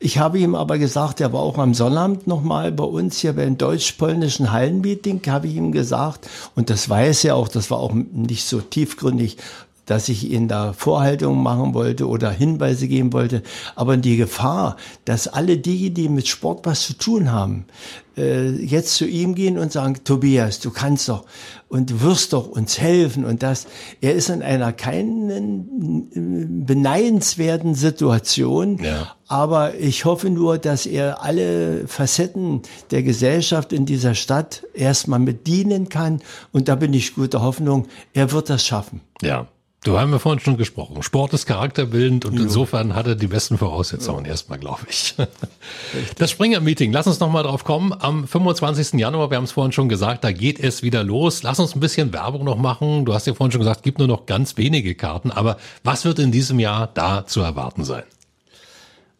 Ich 0.00 0.18
habe 0.18 0.40
ihm 0.40 0.56
aber 0.56 0.78
gesagt, 0.78 1.20
er 1.20 1.32
war 1.32 1.42
auch 1.42 1.58
am 1.58 1.74
Sonnabend 1.74 2.26
nochmal 2.26 2.72
bei 2.72 2.82
uns 2.82 3.18
hier 3.18 3.34
beim 3.34 3.56
deutsch-polnischen 3.56 4.50
Hallenmeeting, 4.50 5.22
habe 5.28 5.46
ich 5.46 5.54
ihm 5.54 5.70
gesagt, 5.70 6.28
und 6.56 6.70
das 6.70 6.88
weiß 6.88 7.22
er 7.26 7.36
auch, 7.36 7.46
das 7.46 7.70
war 7.70 7.78
auch 7.78 7.94
nicht 7.94 8.48
so 8.48 8.60
tiefgründig, 8.60 9.36
dass 9.86 10.08
ich 10.08 10.30
ihnen 10.30 10.48
da 10.48 10.72
Vorhaltungen 10.72 11.42
machen 11.42 11.72
wollte 11.72 12.06
oder 12.08 12.30
Hinweise 12.30 12.88
geben 12.88 13.12
wollte. 13.12 13.42
Aber 13.74 13.96
die 13.96 14.16
Gefahr, 14.16 14.76
dass 15.04 15.28
alle 15.28 15.56
die, 15.56 15.90
die 15.90 16.08
mit 16.08 16.28
Sport 16.28 16.66
was 16.66 16.82
zu 16.86 16.92
tun 16.94 17.32
haben, 17.32 17.66
äh, 18.16 18.48
jetzt 18.48 18.94
zu 18.94 19.06
ihm 19.06 19.34
gehen 19.34 19.58
und 19.58 19.72
sagen, 19.72 19.96
Tobias, 20.04 20.60
du 20.60 20.70
kannst 20.70 21.08
doch 21.08 21.24
und 21.68 21.90
du 21.90 22.00
wirst 22.00 22.32
doch 22.32 22.48
uns 22.48 22.78
helfen 22.78 23.24
und 23.24 23.42
das. 23.42 23.66
Er 24.00 24.14
ist 24.14 24.28
in 24.30 24.42
einer 24.42 24.72
keinen 24.72 26.10
äh, 26.12 26.64
beneidenswerten 26.64 27.74
Situation, 27.74 28.78
ja. 28.82 29.14
aber 29.28 29.74
ich 29.74 30.04
hoffe 30.04 30.30
nur, 30.30 30.58
dass 30.58 30.86
er 30.86 31.22
alle 31.22 31.86
Facetten 31.86 32.62
der 32.90 33.02
Gesellschaft 33.02 33.72
in 33.72 33.86
dieser 33.86 34.14
Stadt 34.14 34.64
erstmal 34.74 35.18
mit 35.18 35.46
dienen 35.46 35.88
kann 35.88 36.22
und 36.52 36.68
da 36.68 36.74
bin 36.74 36.92
ich 36.94 37.14
guter 37.14 37.42
Hoffnung, 37.42 37.86
er 38.14 38.32
wird 38.32 38.50
das 38.50 38.64
schaffen. 38.64 39.00
Ja. 39.22 39.46
Du 39.86 40.00
haben 40.00 40.10
wir 40.10 40.18
vorhin 40.18 40.40
schon 40.40 40.56
gesprochen. 40.56 41.00
Sport 41.04 41.32
ist 41.32 41.46
charakterbildend 41.46 42.24
und 42.24 42.34
jo. 42.34 42.42
insofern 42.42 42.96
hat 42.96 43.06
er 43.06 43.14
die 43.14 43.28
besten 43.28 43.56
Voraussetzungen 43.56 44.24
jo. 44.24 44.32
erstmal, 44.32 44.58
glaube 44.58 44.80
ich. 44.88 45.14
Das 46.18 46.32
Springer-Meeting, 46.32 46.92
lass 46.92 47.06
uns 47.06 47.20
nochmal 47.20 47.44
drauf 47.44 47.62
kommen. 47.62 47.94
Am 47.96 48.26
25. 48.26 48.98
Januar, 48.98 49.30
wir 49.30 49.36
haben 49.36 49.44
es 49.44 49.52
vorhin 49.52 49.70
schon 49.70 49.88
gesagt, 49.88 50.24
da 50.24 50.32
geht 50.32 50.58
es 50.58 50.82
wieder 50.82 51.04
los. 51.04 51.44
Lass 51.44 51.60
uns 51.60 51.76
ein 51.76 51.80
bisschen 51.80 52.12
Werbung 52.12 52.42
noch 52.42 52.56
machen. 52.56 53.04
Du 53.04 53.14
hast 53.14 53.28
ja 53.28 53.34
vorhin 53.34 53.52
schon 53.52 53.60
gesagt, 53.60 53.84
gibt 53.84 54.00
nur 54.00 54.08
noch 54.08 54.26
ganz 54.26 54.56
wenige 54.56 54.96
Karten. 54.96 55.30
Aber 55.30 55.56
was 55.84 56.04
wird 56.04 56.18
in 56.18 56.32
diesem 56.32 56.58
Jahr 56.58 56.88
da 56.92 57.24
zu 57.24 57.40
erwarten 57.40 57.84
sein? 57.84 58.02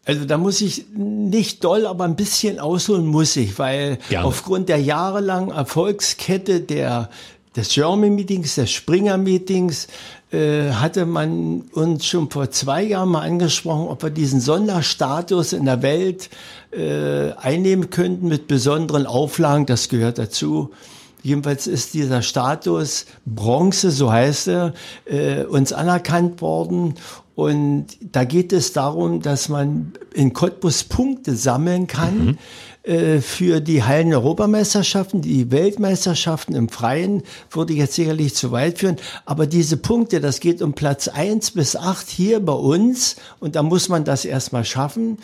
Also 0.05 0.25
da 0.25 0.37
muss 0.37 0.61
ich 0.61 0.87
nicht 0.97 1.63
doll, 1.63 1.87
aber 1.87 2.05
ein 2.05 2.17
bisschen 2.17 2.59
ausholen 2.59 3.07
muss 3.07 3.37
ich, 3.37 3.57
weil 3.61 3.99
Gerne. 4.09 4.27
aufgrund 4.27 4.69
der 4.69 4.79
jahrelangen 4.79 5.51
Erfolgskette 5.51 6.61
der 6.61 7.09
des 7.57 7.71
German 7.71 8.15
Meetings, 8.15 8.55
des 8.57 8.71
Springer 8.71 9.17
Meetings, 9.17 9.89
äh, 10.37 10.73
hatte 10.73 11.07
man 11.07 11.63
uns 11.73 12.05
schon 12.05 12.31
vor 12.31 12.51
zwei 12.51 12.83
Jahren 12.83 13.09
mal 13.09 13.23
angesprochen, 13.23 13.89
ob 13.89 14.03
wir 14.03 14.11
diesen 14.11 14.41
Sonderstatus 14.41 15.55
in 15.55 15.65
der 15.65 15.81
Welt 15.81 16.29
äh, 16.73 17.33
einnehmen 17.33 17.89
könnten 17.89 18.29
mit 18.29 18.47
besonderen 18.47 19.07
Auflagen. 19.07 19.65
Das 19.65 19.89
gehört 19.89 20.19
dazu. 20.19 20.73
Jedenfalls 21.23 21.67
ist 21.67 21.95
dieser 21.95 22.21
Status 22.21 23.07
Bronze, 23.25 23.91
so 23.91 24.13
heißt 24.13 24.49
er, 24.49 24.75
äh, 25.07 25.45
uns 25.45 25.73
anerkannt 25.73 26.43
worden. 26.43 26.95
Und 27.35 27.87
da 28.01 28.25
geht 28.25 28.53
es 28.53 28.75
darum, 28.75 29.23
dass 29.23 29.49
man 29.49 29.93
in 30.13 30.35
Cottbus 30.35 30.85
Punkte 30.85 31.35
sammeln 31.35 31.87
kann. 31.87 32.27
Mhm 32.27 32.39
äh, 32.87 33.21
für 33.21 33.61
die 33.61 33.83
Hallen-Europameisterschaften, 33.83 35.21
die 35.21 35.51
Weltmeisterschaften 35.51 36.55
im 36.55 36.69
Freien 36.69 37.23
würde 37.51 37.75
jetzt 37.75 37.95
sicherlich 37.95 38.37
zu 38.37 38.53
weit 38.53 38.79
führen. 38.79 38.97
Aber 39.25 39.47
diese 39.47 39.77
Punkte, 39.77 40.21
das 40.21 40.39
geht 40.39 40.63
um 40.63 40.73
Platz 40.73 41.09
eins 41.09 41.51
bis 41.51 41.75
acht 41.75 42.09
hier 42.09 42.39
bei 42.39 42.53
uns 42.53 43.17
und 43.41 43.57
da 43.57 43.65
muss 43.65 43.89
man 43.89 44.05
das 44.05 44.25
erstmal 44.25 44.65
schaffen 44.65 45.19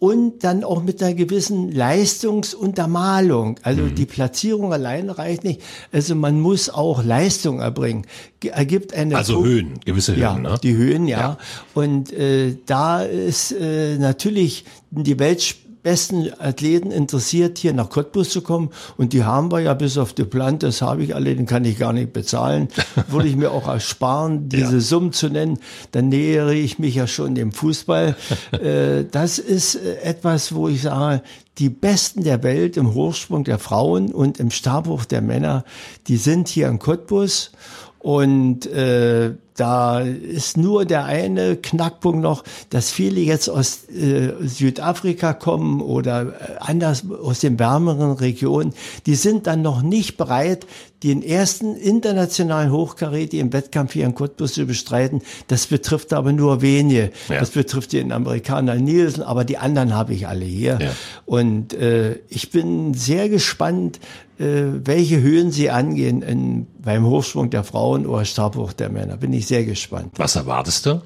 und 0.00 0.44
dann 0.44 0.64
auch 0.64 0.82
mit 0.82 1.02
einer 1.02 1.14
gewissen 1.14 1.70
Leistungsuntermalung. 1.70 3.60
Also 3.62 3.82
mhm. 3.82 3.94
die 3.94 4.06
Platzierung 4.06 4.72
allein 4.72 5.08
reicht 5.08 5.44
nicht. 5.44 5.62
Also 5.92 6.14
man 6.14 6.40
muss 6.40 6.68
auch 6.68 7.04
Leistung 7.04 7.60
erbringen. 7.60 8.06
Ergibt 8.42 8.92
eine 8.92 9.16
also 9.16 9.36
Pro 9.36 9.44
Höhen, 9.44 9.80
gewisse 9.84 10.12
Höhen. 10.12 10.20
Ja, 10.20 10.36
ne? 10.36 10.58
die 10.62 10.74
Höhen, 10.74 11.06
ja. 11.06 11.20
ja. 11.20 11.38
Und 11.72 12.12
äh, 12.12 12.56
da 12.66 13.02
ist 13.02 13.52
äh, 13.52 13.96
natürlich 13.96 14.64
die 14.90 15.18
Welt 15.18 15.56
besten 15.84 16.32
Athleten 16.40 16.90
interessiert, 16.90 17.58
hier 17.58 17.74
nach 17.74 17.90
Cottbus 17.90 18.30
zu 18.30 18.42
kommen. 18.42 18.70
Und 18.96 19.12
die 19.12 19.22
haben 19.22 19.52
wir 19.52 19.60
ja 19.60 19.74
bis 19.74 19.96
auf 19.98 20.14
die 20.14 20.24
Plant, 20.24 20.64
das 20.64 20.82
habe 20.82 21.04
ich 21.04 21.14
alle, 21.14 21.36
den 21.36 21.46
kann 21.46 21.64
ich 21.64 21.78
gar 21.78 21.92
nicht 21.92 22.12
bezahlen. 22.12 22.68
Würde 23.08 23.28
ich 23.28 23.36
mir 23.36 23.52
auch 23.52 23.68
ersparen, 23.68 24.48
diese 24.48 24.74
ja. 24.74 24.80
Summen 24.80 25.12
zu 25.12 25.28
nennen. 25.28 25.58
Dann 25.92 26.08
nähere 26.08 26.54
ich 26.54 26.80
mich 26.80 26.96
ja 26.96 27.06
schon 27.06 27.36
dem 27.36 27.52
Fußball. 27.52 28.16
Äh, 28.54 29.04
das 29.10 29.38
ist 29.38 29.74
äh, 29.74 29.96
etwas, 30.02 30.54
wo 30.54 30.68
ich 30.68 30.82
sage, 30.82 31.22
die 31.58 31.68
Besten 31.68 32.24
der 32.24 32.42
Welt 32.42 32.76
im 32.76 32.94
Hochsprung 32.94 33.44
der 33.44 33.58
Frauen 33.58 34.12
und 34.12 34.40
im 34.40 34.50
Stabhoch 34.50 35.04
der 35.04 35.20
Männer, 35.22 35.64
die 36.08 36.16
sind 36.16 36.48
hier 36.48 36.68
in 36.68 36.78
Cottbus. 36.78 37.52
Und 38.04 38.66
äh, 38.66 39.32
da 39.54 40.00
ist 40.00 40.58
nur 40.58 40.84
der 40.84 41.06
eine 41.06 41.56
Knackpunkt 41.56 42.20
noch, 42.20 42.44
dass 42.68 42.90
viele 42.90 43.22
jetzt 43.22 43.48
aus 43.48 43.88
äh, 43.88 44.32
Südafrika 44.42 45.32
kommen 45.32 45.80
oder 45.80 46.22
äh, 46.22 46.32
anders 46.58 47.04
aus 47.10 47.40
den 47.40 47.58
wärmeren 47.58 48.12
Regionen. 48.12 48.74
Die 49.06 49.14
sind 49.14 49.46
dann 49.46 49.62
noch 49.62 49.80
nicht 49.80 50.18
bereit, 50.18 50.66
den 51.02 51.22
ersten 51.22 51.76
internationalen 51.76 52.72
Hochkaräter 52.72 53.38
im 53.38 53.54
Wettkampf 53.54 53.94
hier 53.94 54.04
in 54.04 54.14
Cottbus 54.14 54.52
zu 54.52 54.66
bestreiten. 54.66 55.22
Das 55.46 55.66
betrifft 55.66 56.12
aber 56.12 56.32
nur 56.32 56.60
wenige. 56.60 57.10
Ja. 57.30 57.40
Das 57.40 57.50
betrifft 57.50 57.94
den 57.94 58.12
Amerikaner 58.12 58.74
Nielsen, 58.74 59.22
aber 59.22 59.44
die 59.44 59.56
anderen 59.56 59.94
habe 59.94 60.12
ich 60.12 60.28
alle 60.28 60.44
hier. 60.44 60.78
Ja. 60.78 60.90
Und 61.24 61.72
äh, 61.72 62.18
ich 62.28 62.50
bin 62.50 62.92
sehr 62.92 63.30
gespannt, 63.30 63.98
welche 64.38 65.20
Höhen 65.20 65.52
sie 65.52 65.70
angehen 65.70 66.22
in, 66.22 66.66
beim 66.82 67.06
Hochsprung 67.06 67.50
der 67.50 67.64
Frauen 67.64 68.06
oder 68.06 68.24
Stabhoch 68.24 68.72
der 68.72 68.90
Männer. 68.90 69.16
Bin 69.16 69.32
ich 69.32 69.46
sehr 69.46 69.64
gespannt. 69.64 70.12
Was 70.16 70.36
erwartest 70.36 70.86
du? 70.86 71.02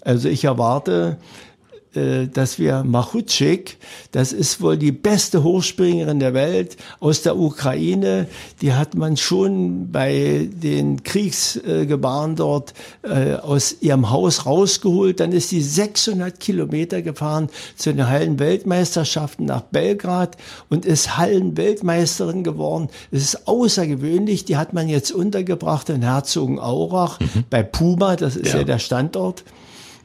Also 0.00 0.28
ich 0.28 0.44
erwarte 0.44 1.18
äh, 1.18 1.55
dass 1.96 2.58
wir 2.58 2.84
Machutschik, 2.84 3.78
das 4.12 4.32
ist 4.32 4.60
wohl 4.60 4.76
die 4.76 4.92
beste 4.92 5.42
Hochspringerin 5.42 6.20
der 6.20 6.34
Welt 6.34 6.76
aus 7.00 7.22
der 7.22 7.36
Ukraine, 7.36 8.26
die 8.60 8.72
hat 8.72 8.94
man 8.94 9.16
schon 9.16 9.90
bei 9.90 10.48
den 10.52 11.02
Kriegsgebaren 11.02 12.36
dort 12.36 12.74
äh, 13.02 13.34
aus 13.34 13.76
ihrem 13.80 14.10
Haus 14.10 14.46
rausgeholt. 14.46 15.20
Dann 15.20 15.32
ist 15.32 15.50
sie 15.50 15.62
600 15.62 16.38
Kilometer 16.38 17.02
gefahren 17.02 17.48
zu 17.76 17.92
den 17.92 18.08
Hallenweltmeisterschaften 18.08 19.46
nach 19.46 19.62
Belgrad 19.62 20.36
und 20.68 20.84
ist 20.84 21.16
Hallenweltmeisterin 21.16 22.44
geworden. 22.44 22.88
Es 23.10 23.22
ist 23.22 23.48
außergewöhnlich, 23.48 24.44
die 24.44 24.56
hat 24.56 24.72
man 24.72 24.88
jetzt 24.88 25.12
untergebracht 25.12 25.88
in 25.88 26.02
Herzogenaurach 26.02 27.20
mhm. 27.20 27.44
bei 27.50 27.62
Puma, 27.62 28.16
das 28.16 28.36
ist 28.36 28.52
ja, 28.52 28.58
ja 28.58 28.64
der 28.64 28.78
Standort. 28.78 29.44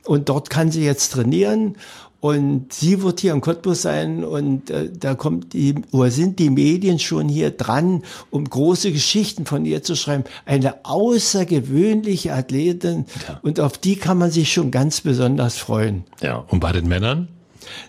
Und 0.06 0.30
dort 0.30 0.50
kann 0.50 0.72
sie 0.72 0.84
jetzt 0.84 1.14
trainieren. 1.14 1.76
Und 2.22 2.72
sie 2.72 3.02
wird 3.02 3.20
hier 3.20 3.34
in 3.34 3.42
Cottbus 3.42 3.82
sein 3.82 4.24
und 4.24 4.70
äh, 4.70 4.92
da 4.96 5.16
kommt 5.16 5.54
die, 5.54 5.74
oder 5.92 6.12
sind 6.12 6.38
die 6.38 6.52
Medien 6.52 7.00
schon 7.00 7.28
hier 7.28 7.50
dran, 7.50 8.04
um 8.30 8.48
große 8.48 8.92
Geschichten 8.92 9.48
von 9.48 9.66
ihr 9.66 9.82
zu 9.82 9.96
schreiben. 9.96 10.26
Eine 10.46 10.86
außergewöhnliche 10.86 12.32
Athletin 12.36 13.06
ja. 13.28 13.40
und 13.42 13.60
auf 13.60 13.80
die 13.80 13.96
kann 13.96 14.20
man 14.20 14.30
sich 14.30 14.54
schon 14.54 14.70
ganz 14.70 15.02
besonders 15.02 15.58
freuen. 15.58 16.04
Ja, 16.22 16.46
und 16.48 16.60
bei 16.60 16.72
den 16.72 16.88
Männern? 16.88 17.28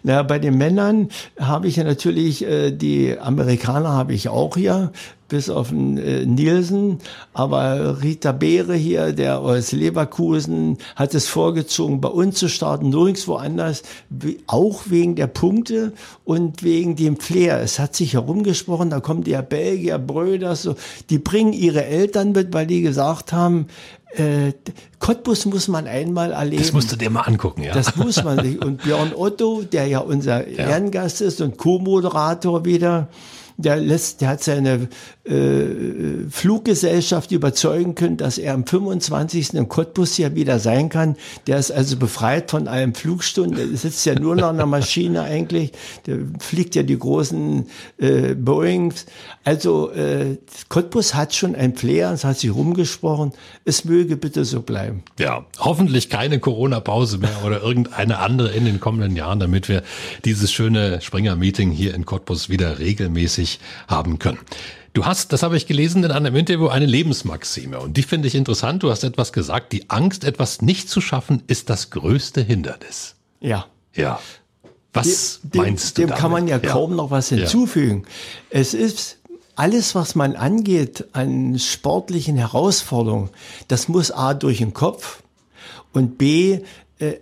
Na, 0.03 0.23
bei 0.23 0.39
den 0.39 0.57
Männern 0.57 1.09
habe 1.39 1.69
ich 1.69 1.77
ja 1.77 1.85
natürlich, 1.85 2.43
äh, 2.43 2.71
die 2.71 3.19
Amerikaner 3.19 3.91
habe 3.91 4.15
ich 4.15 4.31
auch 4.31 4.57
hier 4.57 4.93
bis 5.33 5.49
auf 5.49 5.71
den 5.71 5.97
äh, 5.97 6.27
Nielsen. 6.27 6.99
Aber 7.33 8.03
Rita 8.03 8.33
Beere 8.33 8.75
hier, 8.75 9.15
der 9.15 9.41
aus 9.41 9.73
Leverkusen, 9.73 10.77
hat 10.95 11.15
es 11.15 11.27
vorgezogen, 11.27 12.03
bei 12.03 12.11
uns 12.11 12.39
zu 12.39 12.49
starten, 12.49 12.91
nirgendwo 12.91 13.37
anders, 13.37 13.83
auch 14.47 14.83
wegen 14.91 15.17
der 15.17 15.29
Punkte 15.29 15.95
und 16.25 16.63
wegen 16.63 16.97
dem 16.97 17.17
Flair. 17.17 17.63
Es 17.63 17.79
hat 17.79 17.97
sich 17.97 18.13
herumgesprochen, 18.13 18.91
da 18.91 19.01
kommen 19.01 19.25
die 19.25 19.39
Belgier, 19.49 19.97
Bröder, 19.99 20.55
so, 20.55 20.75
die 21.09 21.19
bringen 21.19 21.55
ihre 21.55 21.87
Eltern 21.87 22.33
mit, 22.33 22.53
weil 22.53 22.67
die 22.67 22.83
gesagt 22.83 23.33
haben, 23.33 23.69
äh, 24.15 24.53
Cottbus 24.99 25.47
muss 25.47 25.67
man 25.67 25.87
einmal 25.87 26.33
erleben. 26.33 26.63
Das 26.63 26.75
musst 26.75 26.93
du 26.93 26.97
dir 26.97 27.09
mal 27.09 27.23
angucken, 27.23 27.63
ja. 27.63 27.73
Das 27.73 27.97
muss 27.97 28.23
man 28.23 28.45
sich. 28.45 28.63
Und 28.63 28.83
Björn 28.83 29.13
Otto, 29.17 29.63
der 29.63 29.87
ja 29.87 30.01
unser 30.01 30.47
ja. 30.47 30.69
Ehrengast 30.69 31.23
ist 31.23 31.41
und 31.41 31.57
Co-Moderator 31.57 32.67
wieder, 32.67 33.09
der 33.63 33.77
lässt, 33.77 34.21
der 34.21 34.29
hat 34.29 34.43
seine 34.43 34.89
äh, 35.25 36.29
Fluggesellschaft 36.29 37.31
überzeugen 37.31 37.95
können, 37.95 38.17
dass 38.17 38.39
er 38.39 38.55
am 38.55 38.67
25. 38.67 39.55
in 39.55 39.69
Cottbus 39.69 40.19
ja 40.19 40.35
wieder 40.35 40.59
sein 40.59 40.89
kann. 40.89 41.17
Der 41.47 41.59
ist 41.59 41.71
also 41.71 41.97
befreit 41.97 42.51
von 42.51 42.67
allen 42.67 42.95
Flugstunden. 42.95 43.57
Der 43.57 43.79
sitzt 43.79 44.05
ja 44.05 44.19
nur 44.19 44.35
noch 44.35 44.51
in 44.51 44.57
der 44.57 44.67
Maschine 44.67 45.23
eigentlich. 45.23 45.73
Der 46.07 46.19
fliegt 46.41 46.75
ja 46.75 46.83
die 46.83 46.99
großen 46.99 47.67
äh, 47.99 48.35
Boeings. 48.35 49.07
Also 49.45 49.91
äh, 49.93 50.39
Cottbus 50.69 51.15
hat 51.15 51.35
schon 51.35 51.55
ein 51.55 51.75
Flair, 51.77 52.13
es 52.13 52.25
hat 52.25 52.39
sich 52.39 52.53
rumgesprochen. 52.53 53.33
Es 53.65 53.85
möge 53.85 54.17
bitte 54.17 54.45
so 54.45 54.63
bleiben. 54.63 55.03
Ja, 55.19 55.47
hoffentlich 55.59 56.11
keine 56.11 56.41
Corona-Pause 56.41 57.19
mehr 57.19 57.45
oder 57.45 57.63
irgendeine 57.63 58.19
andere 58.19 58.51
in 58.51 58.65
den 58.65 58.81
kommenden 58.81 59.17
Jahren, 59.17 59.39
damit 59.39 59.69
wir 59.69 59.83
dieses 60.25 60.53
schöne 60.53 61.01
Springer-Meeting 61.01 61.71
hier 61.71 61.95
in 61.95 62.07
Cottbus 62.07 62.49
wieder 62.49 62.79
regelmäßig 62.79 63.52
haben 63.89 64.19
können. 64.19 64.39
Du 64.93 65.07
hast, 65.07 65.33
das 65.33 65.43
habe 65.43 65.57
ich 65.57 65.67
gelesen 65.67 66.05
in 66.05 66.11
einem 66.11 66.37
Interview, 66.37 66.69
eine 66.69 66.85
Lebensmaxime. 66.85 67.81
Und 67.81 67.97
die 67.97 68.03
finde 68.03 68.29
ich 68.29 68.35
interessant. 68.35 68.83
Du 68.83 68.91
hast 68.91 69.05
etwas 69.05 69.33
gesagt, 69.33 69.73
die 69.73 69.89
Angst, 69.89 70.25
etwas 70.25 70.61
nicht 70.61 70.91
zu 70.91 71.01
schaffen, 71.01 71.43
ist 71.47 71.71
das 71.71 71.91
größte 71.91 72.43
Hindernis. 72.43 73.15
Ja. 73.41 73.67
Ja. 73.95 74.21
Was 74.93 75.41
dem, 75.43 75.63
meinst 75.63 75.97
du? 75.97 76.03
Dem 76.03 76.09
damit? 76.09 76.21
kann 76.21 76.31
man 76.31 76.47
ja, 76.47 76.59
ja, 76.59 76.71
kaum 76.71 76.95
noch 76.95 77.11
was 77.11 77.31
hinzufügen. 77.31 78.03
Ja. 78.51 78.61
Es 78.61 78.75
ist 78.75 79.19
alles, 79.55 79.95
was 79.95 80.15
man 80.15 80.37
angeht 80.37 81.07
an 81.13 81.59
sportlichen 81.59 82.37
Herausforderungen, 82.37 83.31
das 83.69 83.89
muss 83.89 84.11
A 84.11 84.35
durch 84.35 84.59
den 84.59 84.75
Kopf 84.75 85.23
und 85.93 86.19
B 86.19 86.61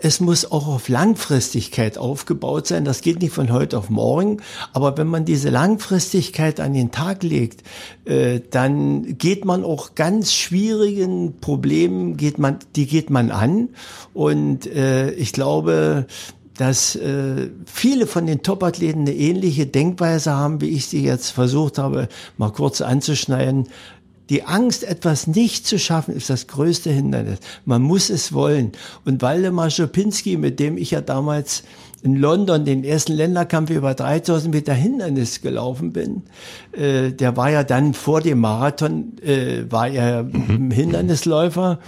es 0.00 0.20
muss 0.20 0.50
auch 0.50 0.66
auf 0.66 0.88
Langfristigkeit 0.88 1.96
aufgebaut 1.96 2.66
sein. 2.66 2.84
Das 2.84 3.00
geht 3.00 3.20
nicht 3.22 3.32
von 3.32 3.52
heute 3.52 3.78
auf 3.78 3.88
morgen. 3.90 4.42
Aber 4.72 4.96
wenn 4.98 5.06
man 5.06 5.24
diese 5.24 5.50
Langfristigkeit 5.50 6.60
an 6.60 6.74
den 6.74 6.90
Tag 6.90 7.22
legt, 7.22 7.62
äh, 8.04 8.40
dann 8.50 9.16
geht 9.18 9.44
man 9.44 9.64
auch 9.64 9.94
ganz 9.94 10.32
schwierigen 10.34 11.40
Problemen, 11.40 12.16
geht 12.16 12.38
man, 12.38 12.58
die 12.76 12.86
geht 12.86 13.10
man 13.10 13.30
an. 13.30 13.70
Und 14.12 14.66
äh, 14.66 15.12
ich 15.12 15.32
glaube, 15.32 16.06
dass 16.56 16.98
viele 17.64 18.06
von 18.06 18.26
den 18.26 18.42
Topathleten 18.42 19.02
eine 19.02 19.14
ähnliche 19.14 19.66
Denkweise 19.66 20.32
haben, 20.32 20.60
wie 20.60 20.68
ich 20.68 20.88
sie 20.88 21.02
jetzt 21.02 21.30
versucht 21.30 21.78
habe, 21.78 22.10
mal 22.36 22.50
kurz 22.50 22.82
anzuschneiden. 22.82 23.68
Die 24.30 24.44
Angst, 24.44 24.84
etwas 24.84 25.26
nicht 25.26 25.66
zu 25.66 25.78
schaffen, 25.78 26.14
ist 26.14 26.30
das 26.30 26.46
größte 26.46 26.90
Hindernis. 26.90 27.40
Man 27.64 27.82
muss 27.82 28.10
es 28.10 28.32
wollen. 28.32 28.72
Und 29.04 29.22
Waldemar 29.22 29.70
Schopinski, 29.70 30.36
mit 30.36 30.60
dem 30.60 30.78
ich 30.78 30.92
ja 30.92 31.00
damals 31.00 31.64
in 32.02 32.14
London 32.14 32.64
den 32.64 32.84
ersten 32.84 33.12
Länderkampf 33.12 33.70
über 33.70 33.94
3000 33.94 34.54
Meter 34.54 34.72
Hindernis 34.72 35.42
gelaufen 35.42 35.92
bin, 35.92 36.22
äh, 36.72 37.10
der 37.10 37.36
war 37.36 37.50
ja 37.50 37.64
dann 37.64 37.92
vor 37.92 38.20
dem 38.20 38.38
Marathon, 38.38 39.18
äh, 39.20 39.64
war 39.68 39.88
er 39.88 40.22
mhm. 40.22 40.70
Hindernisläufer 40.70 41.80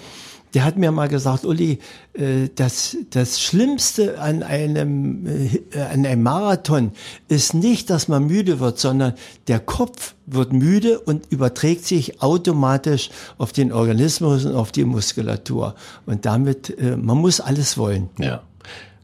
der 0.55 0.65
hat 0.65 0.77
mir 0.77 0.93
mal 0.93 1.09
gesagt, 1.09 1.45
Uli, 1.45 1.79
äh, 2.15 2.49
das, 2.55 2.97
das 3.11 3.41
Schlimmste 3.41 4.21
an 4.21 4.43
einem, 4.43 5.27
äh, 5.27 5.81
an 5.81 6.05
einem 6.05 6.23
Marathon 6.23 6.93
ist 7.29 7.55
nicht, 7.55 7.91
dass 7.91 8.09
man 8.09 8.27
müde 8.27 8.61
wird, 8.61 8.79
sondern 8.79 9.15
der 9.49 9.61
Kopf 9.61 10.15
wird 10.27 10.53
müde 10.53 11.01
und 11.01 11.31
überträgt 11.31 11.87
sich 11.87 12.23
automatisch 12.23 13.11
auf 13.39 13.53
den 13.53 13.73
Organismus 13.73 14.45
und 14.45 14.55
auf 14.55 14.73
die 14.73 14.85
Muskulatur. 14.85 15.75
Und 16.07 16.27
damit, 16.27 16.77
äh, 16.79 16.97
man 16.97 17.19
muss 17.19 17.41
alles 17.41 17.79
wollen. 17.79 18.11
Ja. 18.19 18.43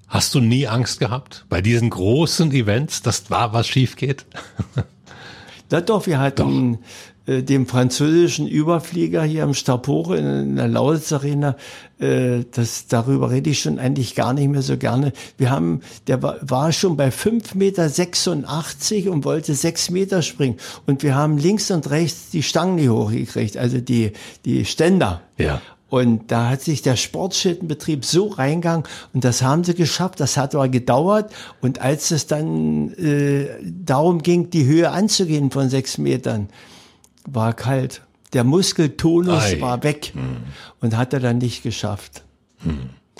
Hast 0.09 0.35
du 0.35 0.41
nie 0.41 0.67
Angst 0.67 1.01
gehabt 1.01 1.45
bei 1.49 1.61
diesen 1.61 1.91
großen 1.91 2.51
Events, 2.53 3.03
dass 3.03 3.25
da 3.25 3.53
was 3.53 3.69
schief 3.69 3.97
geht? 3.97 4.25
Na 5.71 5.81
doch, 5.81 6.07
wir 6.07 6.19
hatten 6.19 6.79
äh, 7.27 7.43
dem 7.43 7.67
französischen 7.67 8.49
Überflieger 8.49 9.23
hier 9.23 9.45
am 9.45 9.53
Stabhoche 9.53 10.17
in 10.17 10.57
der 10.57 10.67
Lausitz 10.67 11.13
Arena, 11.13 11.57
äh, 11.99 12.45
das, 12.53 12.87
darüber 12.87 13.31
rede 13.31 13.51
ich 13.51 13.61
schon 13.61 13.79
eigentlich 13.79 14.15
gar 14.15 14.33
nicht 14.33 14.49
mehr 14.49 14.63
so 14.63 14.79
gerne. 14.79 15.13
Wir 15.37 15.51
haben, 15.51 15.83
der 16.07 16.23
war, 16.23 16.37
war 16.41 16.73
schon 16.73 16.97
bei 16.97 17.09
5,86 17.11 17.57
Meter 17.57 19.13
und 19.13 19.25
wollte 19.25 19.55
6 19.55 19.91
Meter 19.91 20.23
springen. 20.23 20.57
Und 20.87 21.03
wir 21.03 21.15
haben 21.15 21.37
links 21.37 21.71
und 21.71 21.91
rechts 21.91 22.31
die 22.31 22.43
Stangen 22.43 22.77
nicht 22.77 22.89
hochgekriegt, 22.89 23.59
also 23.59 23.79
die, 23.79 24.13
die 24.47 24.65
Ständer. 24.65 25.21
Ja. 25.37 25.61
Und 25.91 26.31
da 26.31 26.51
hat 26.51 26.61
sich 26.61 26.83
der 26.83 26.97
Sportschittenbetrieb 26.97 28.05
so 28.05 28.29
reingegangen 28.29 28.85
und 29.15 29.25
das 29.25 29.41
haben 29.43 29.65
sie 29.65 29.75
geschafft. 29.75 30.21
Das 30.21 30.37
hat 30.37 30.55
aber 30.55 30.69
gedauert. 30.69 31.33
Und 31.63 31.81
als 31.81 32.11
es 32.11 32.27
dann 32.27 32.93
äh, 32.95 33.49
darum 33.63 34.23
ging, 34.23 34.51
die 34.51 34.67
Höhe 34.67 34.91
anzugehen 34.91 35.51
von 35.51 35.71
sechs 35.71 35.97
Metern, 35.97 36.49
war 37.27 37.55
kalt. 37.55 38.03
Der 38.35 38.45
Muskeltonus 38.45 39.45
Ei. 39.45 39.61
war 39.63 39.83
weg 39.83 40.13
Hm. 40.15 40.37
und 40.81 40.95
hat 40.97 41.15
er 41.15 41.21
dann 41.21 41.39
nicht 41.39 41.63
geschafft. 41.63 42.23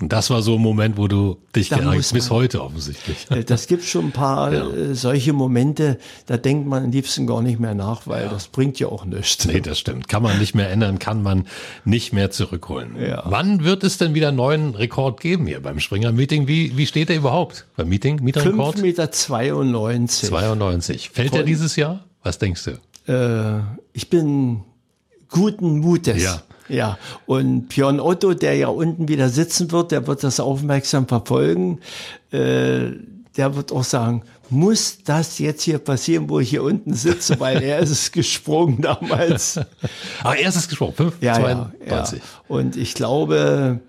Und 0.01 0.13
das 0.13 0.31
war 0.31 0.43
so 0.43 0.55
ein 0.55 0.61
Moment, 0.61 0.97
wo 0.97 1.09
du 1.09 1.39
dich 1.57 1.71
Da 1.71 1.79
geärgert 1.79 2.13
bis 2.13 2.31
heute 2.31 2.63
offensichtlich. 2.63 3.27
Äh, 3.31 3.43
Das 3.43 3.67
gibt 3.67 3.83
schon 3.83 4.07
ein 4.07 4.13
paar 4.13 4.53
Ja. 4.53 4.69
äh, 4.71 4.95
solche 4.95 5.33
Momente, 5.33 5.99
da 6.27 6.37
denkt 6.37 6.69
man 6.69 6.85
am 6.85 6.91
liebsten 6.93 7.27
gar 7.27 7.43
nicht 7.43 7.59
mehr 7.59 7.75
nach, 7.75 8.07
weil 8.07 8.29
das 8.29 8.47
bringt 8.47 8.79
ja 8.79 8.87
auch 8.89 9.05
nichts. 9.05 9.45
Nee, 9.47 9.61
das 9.61 9.79
stimmt. 9.79 10.07
Kann 10.09 10.23
man 10.23 10.39
nicht 10.39 10.55
mehr 10.55 10.71
ändern, 10.71 11.01
kann 11.01 11.23
man 11.23 11.47
nicht 11.85 12.13
mehr 12.13 12.31
zurückholen. 12.31 12.95
Ja. 13.01 13.25
Wann 13.27 13.65
wird 13.65 13.83
es 13.83 13.99
denn 13.99 14.15
wieder 14.15 14.29
einen 14.29 14.37
neuen 14.37 14.75
Rekord 14.77 15.21
geben 15.21 15.47
hier 15.49 15.61
beim 15.61 15.81
Springer 15.81 16.13
Meeting? 16.13 16.47
Wie, 16.47 16.77
wie 16.77 16.87
steht 16.87 17.09
der 17.09 17.17
überhaupt 17.17 17.67
beim 17.77 17.89
Meeting? 17.89 18.21
Mieterrekord? 18.23 18.77
5,92 18.77 18.83
Meter. 18.83 19.11
92. 19.11 20.29
92. 20.29 21.11
Fällt 21.11 21.33
der 21.33 21.41
Voll. 21.41 21.47
dieses 21.47 21.75
Jahr? 21.77 22.05
Was 22.23 22.39
denkst 22.39 22.65
du? 23.07 23.13
Äh, 23.13 23.63
ich 23.93 24.11
bin 24.11 24.63
guten 25.29 25.81
Mutes. 25.81 26.23
Ja. 26.23 26.43
Ja, 26.69 26.99
und 27.27 27.69
Björn 27.69 28.01
Otto, 28.01 28.35
der 28.35 28.57
ja 28.57 28.69
unten 28.69 29.09
wieder 29.09 29.29
sitzen 29.29 29.71
wird, 29.73 29.91
der 29.93 30.07
wird 30.07 30.23
das 30.23 30.41
aufmerksam 30.41 31.09
verfolgen. 31.09 31.79
Äh, 32.31 32.91
der 33.37 33.55
wird 33.55 33.73
auch 33.73 33.85
sagen, 33.85 34.23
muss 34.51 34.99
das 35.05 35.39
jetzt 35.39 35.63
hier 35.63 35.79
passieren, 35.79 36.29
wo 36.29 36.41
ich 36.41 36.51
hier 36.51 36.63
unten 36.63 36.95
sitze, 36.95 37.39
weil 37.39 37.63
er 37.63 37.79
ist 37.79 37.91
es 37.91 38.13
gesprungen 38.13 38.81
damals. 38.81 39.61
Ah, 40.23 40.35
erstes 40.35 40.69
gesprochen. 40.69 40.95
5, 40.97 41.15
Ja, 41.21 41.39
ja, 41.39 41.71
92. 41.87 42.19
ja. 42.19 42.25
Und 42.49 42.77
ich 42.77 42.95
glaube, 42.95 43.81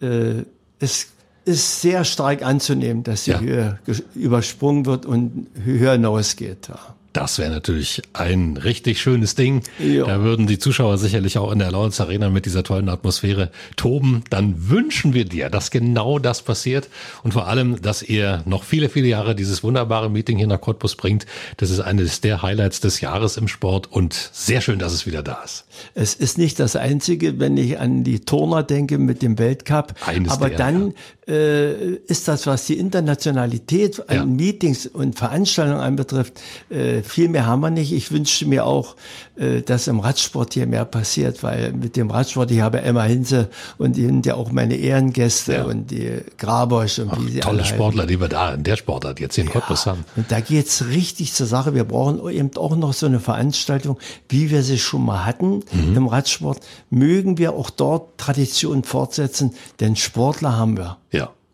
äh, 0.00 0.42
es 0.78 1.08
ist 1.44 1.80
sehr 1.80 2.04
stark 2.04 2.42
anzunehmen, 2.42 3.02
dass 3.04 3.24
die 3.24 3.30
Ja. 3.32 3.40
Höhe 3.40 3.78
übersprungen 4.14 4.84
wird 4.86 5.06
und 5.06 5.46
höher 5.62 5.92
hinausgeht. 5.92 6.68
Ja. 6.68 6.78
Das 7.16 7.38
wäre 7.38 7.50
natürlich 7.50 8.02
ein 8.12 8.58
richtig 8.58 9.00
schönes 9.00 9.34
Ding. 9.34 9.62
Ja. 9.78 10.04
Da 10.04 10.20
würden 10.20 10.46
die 10.46 10.58
Zuschauer 10.58 10.98
sicherlich 10.98 11.38
auch 11.38 11.50
in 11.50 11.58
der 11.58 11.70
Lawrence 11.70 12.02
Arena 12.02 12.28
mit 12.28 12.44
dieser 12.44 12.62
tollen 12.62 12.90
Atmosphäre 12.90 13.50
toben. 13.76 14.22
Dann 14.28 14.68
wünschen 14.68 15.14
wir 15.14 15.24
dir, 15.24 15.48
dass 15.48 15.70
genau 15.70 16.18
das 16.18 16.42
passiert 16.42 16.90
und 17.22 17.32
vor 17.32 17.48
allem, 17.48 17.80
dass 17.80 18.02
ihr 18.02 18.42
noch 18.44 18.64
viele, 18.64 18.90
viele 18.90 19.08
Jahre 19.08 19.34
dieses 19.34 19.62
wunderbare 19.62 20.10
Meeting 20.10 20.36
hier 20.36 20.46
nach 20.46 20.60
Cottbus 20.60 20.94
bringt. 20.94 21.24
Das 21.56 21.70
ist 21.70 21.80
eines 21.80 22.20
der 22.20 22.42
Highlights 22.42 22.80
des 22.80 23.00
Jahres 23.00 23.38
im 23.38 23.48
Sport 23.48 23.90
und 23.90 24.12
sehr 24.34 24.60
schön, 24.60 24.78
dass 24.78 24.92
es 24.92 25.06
wieder 25.06 25.22
da 25.22 25.42
ist. 25.42 25.64
Es 25.94 26.12
ist 26.12 26.36
nicht 26.36 26.60
das 26.60 26.76
Einzige, 26.76 27.38
wenn 27.38 27.56
ich 27.56 27.78
an 27.78 28.04
die 28.04 28.20
Turner 28.20 28.62
denke 28.62 28.98
mit 28.98 29.22
dem 29.22 29.38
Weltcup. 29.38 29.94
Eines 30.04 30.32
aber 30.32 30.50
der, 30.50 30.58
dann 30.58 30.92
äh, 31.28 31.94
ist 32.06 32.28
das, 32.28 32.46
was 32.46 32.66
die 32.66 32.78
Internationalität 32.78 34.08
an 34.08 34.16
Ja. 34.16 34.24
Meetings 34.24 34.86
und 34.86 35.16
Veranstaltungen 35.18 35.80
anbetrifft, 35.80 36.40
äh, 36.70 37.02
viel 37.02 37.28
mehr 37.28 37.46
haben 37.46 37.60
wir 37.60 37.70
nicht. 37.70 37.92
Ich 37.92 38.12
wünschte 38.12 38.46
mir 38.46 38.64
auch, 38.64 38.96
äh, 39.36 39.62
dass 39.62 39.88
im 39.88 40.00
Radsport 40.00 40.54
hier 40.54 40.66
mehr 40.66 40.84
passiert, 40.84 41.42
weil 41.42 41.72
mit 41.72 41.96
dem 41.96 42.10
Radsport, 42.10 42.50
ich 42.50 42.60
habe 42.60 42.80
Emma 42.80 43.02
Hinze 43.04 43.48
und 43.78 43.96
die 43.96 44.06
sind 44.06 44.24
ja 44.26 44.34
auch 44.34 44.52
meine 44.52 44.76
Ehrengäste 44.76 45.52
Ja. 45.54 45.64
und 45.64 45.90
die 45.90 46.20
Grabosch 46.38 46.98
und 47.00 47.26
wie 47.26 47.32
sie 47.32 47.40
Tolle 47.40 47.58
alle. 47.62 47.64
Sportler, 47.66 48.06
die 48.06 48.20
wir 48.20 48.28
da 48.28 48.54
in 48.54 48.62
der 48.62 48.76
Sportart 48.76 49.18
jetzt 49.20 49.36
in 49.38 49.48
Cottbus 49.48 49.86
haben. 49.86 50.04
Und 50.16 50.30
da 50.30 50.40
geht's 50.40 50.86
richtig 50.86 51.32
zur 51.32 51.46
Sache. 51.46 51.74
Wir 51.74 51.84
brauchen 51.84 52.28
eben 52.30 52.50
auch 52.56 52.76
noch 52.76 52.92
so 52.92 53.06
eine 53.06 53.20
Veranstaltung, 53.20 53.98
wie 54.28 54.50
wir 54.50 54.62
sie 54.62 54.78
schon 54.78 55.04
mal 55.04 55.24
hatten 55.24 55.62
Mhm. 55.72 55.96
im 55.96 56.06
Radsport. 56.06 56.60
Mögen 56.90 57.38
wir 57.38 57.54
auch 57.54 57.70
dort 57.70 58.16
Tradition 58.18 58.84
fortsetzen, 58.84 59.54
denn 59.80 59.96
Sportler 59.96 60.56
haben 60.56 60.76
wir. 60.76 60.98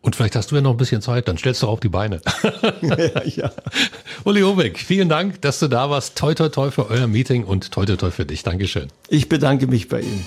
Und 0.02 0.16
vielleicht 0.16 0.34
hast 0.34 0.50
du 0.50 0.56
ja 0.56 0.60
noch 0.60 0.72
ein 0.72 0.76
bisschen 0.76 1.00
Zeit, 1.00 1.28
dann 1.28 1.38
stellst 1.38 1.62
du 1.62 1.68
auf 1.68 1.78
die 1.78 1.88
Beine. 1.88 2.20
ja, 2.82 3.24
ja. 3.24 3.52
Uli 4.24 4.42
Hobeck, 4.42 4.78
vielen 4.78 5.08
Dank, 5.08 5.40
dass 5.42 5.60
du 5.60 5.68
da 5.68 5.88
warst. 5.90 6.18
Toi, 6.18 6.34
toi, 6.34 6.48
toi 6.48 6.70
für 6.72 6.90
euer 6.90 7.06
Meeting 7.06 7.44
und 7.44 7.70
toi, 7.70 7.86
toi, 7.86 7.96
toi 7.96 8.10
für 8.10 8.26
dich. 8.26 8.42
Dankeschön. 8.42 8.88
Ich 9.08 9.28
bedanke 9.28 9.68
mich 9.68 9.88
bei 9.88 10.00
Ihnen. 10.00 10.26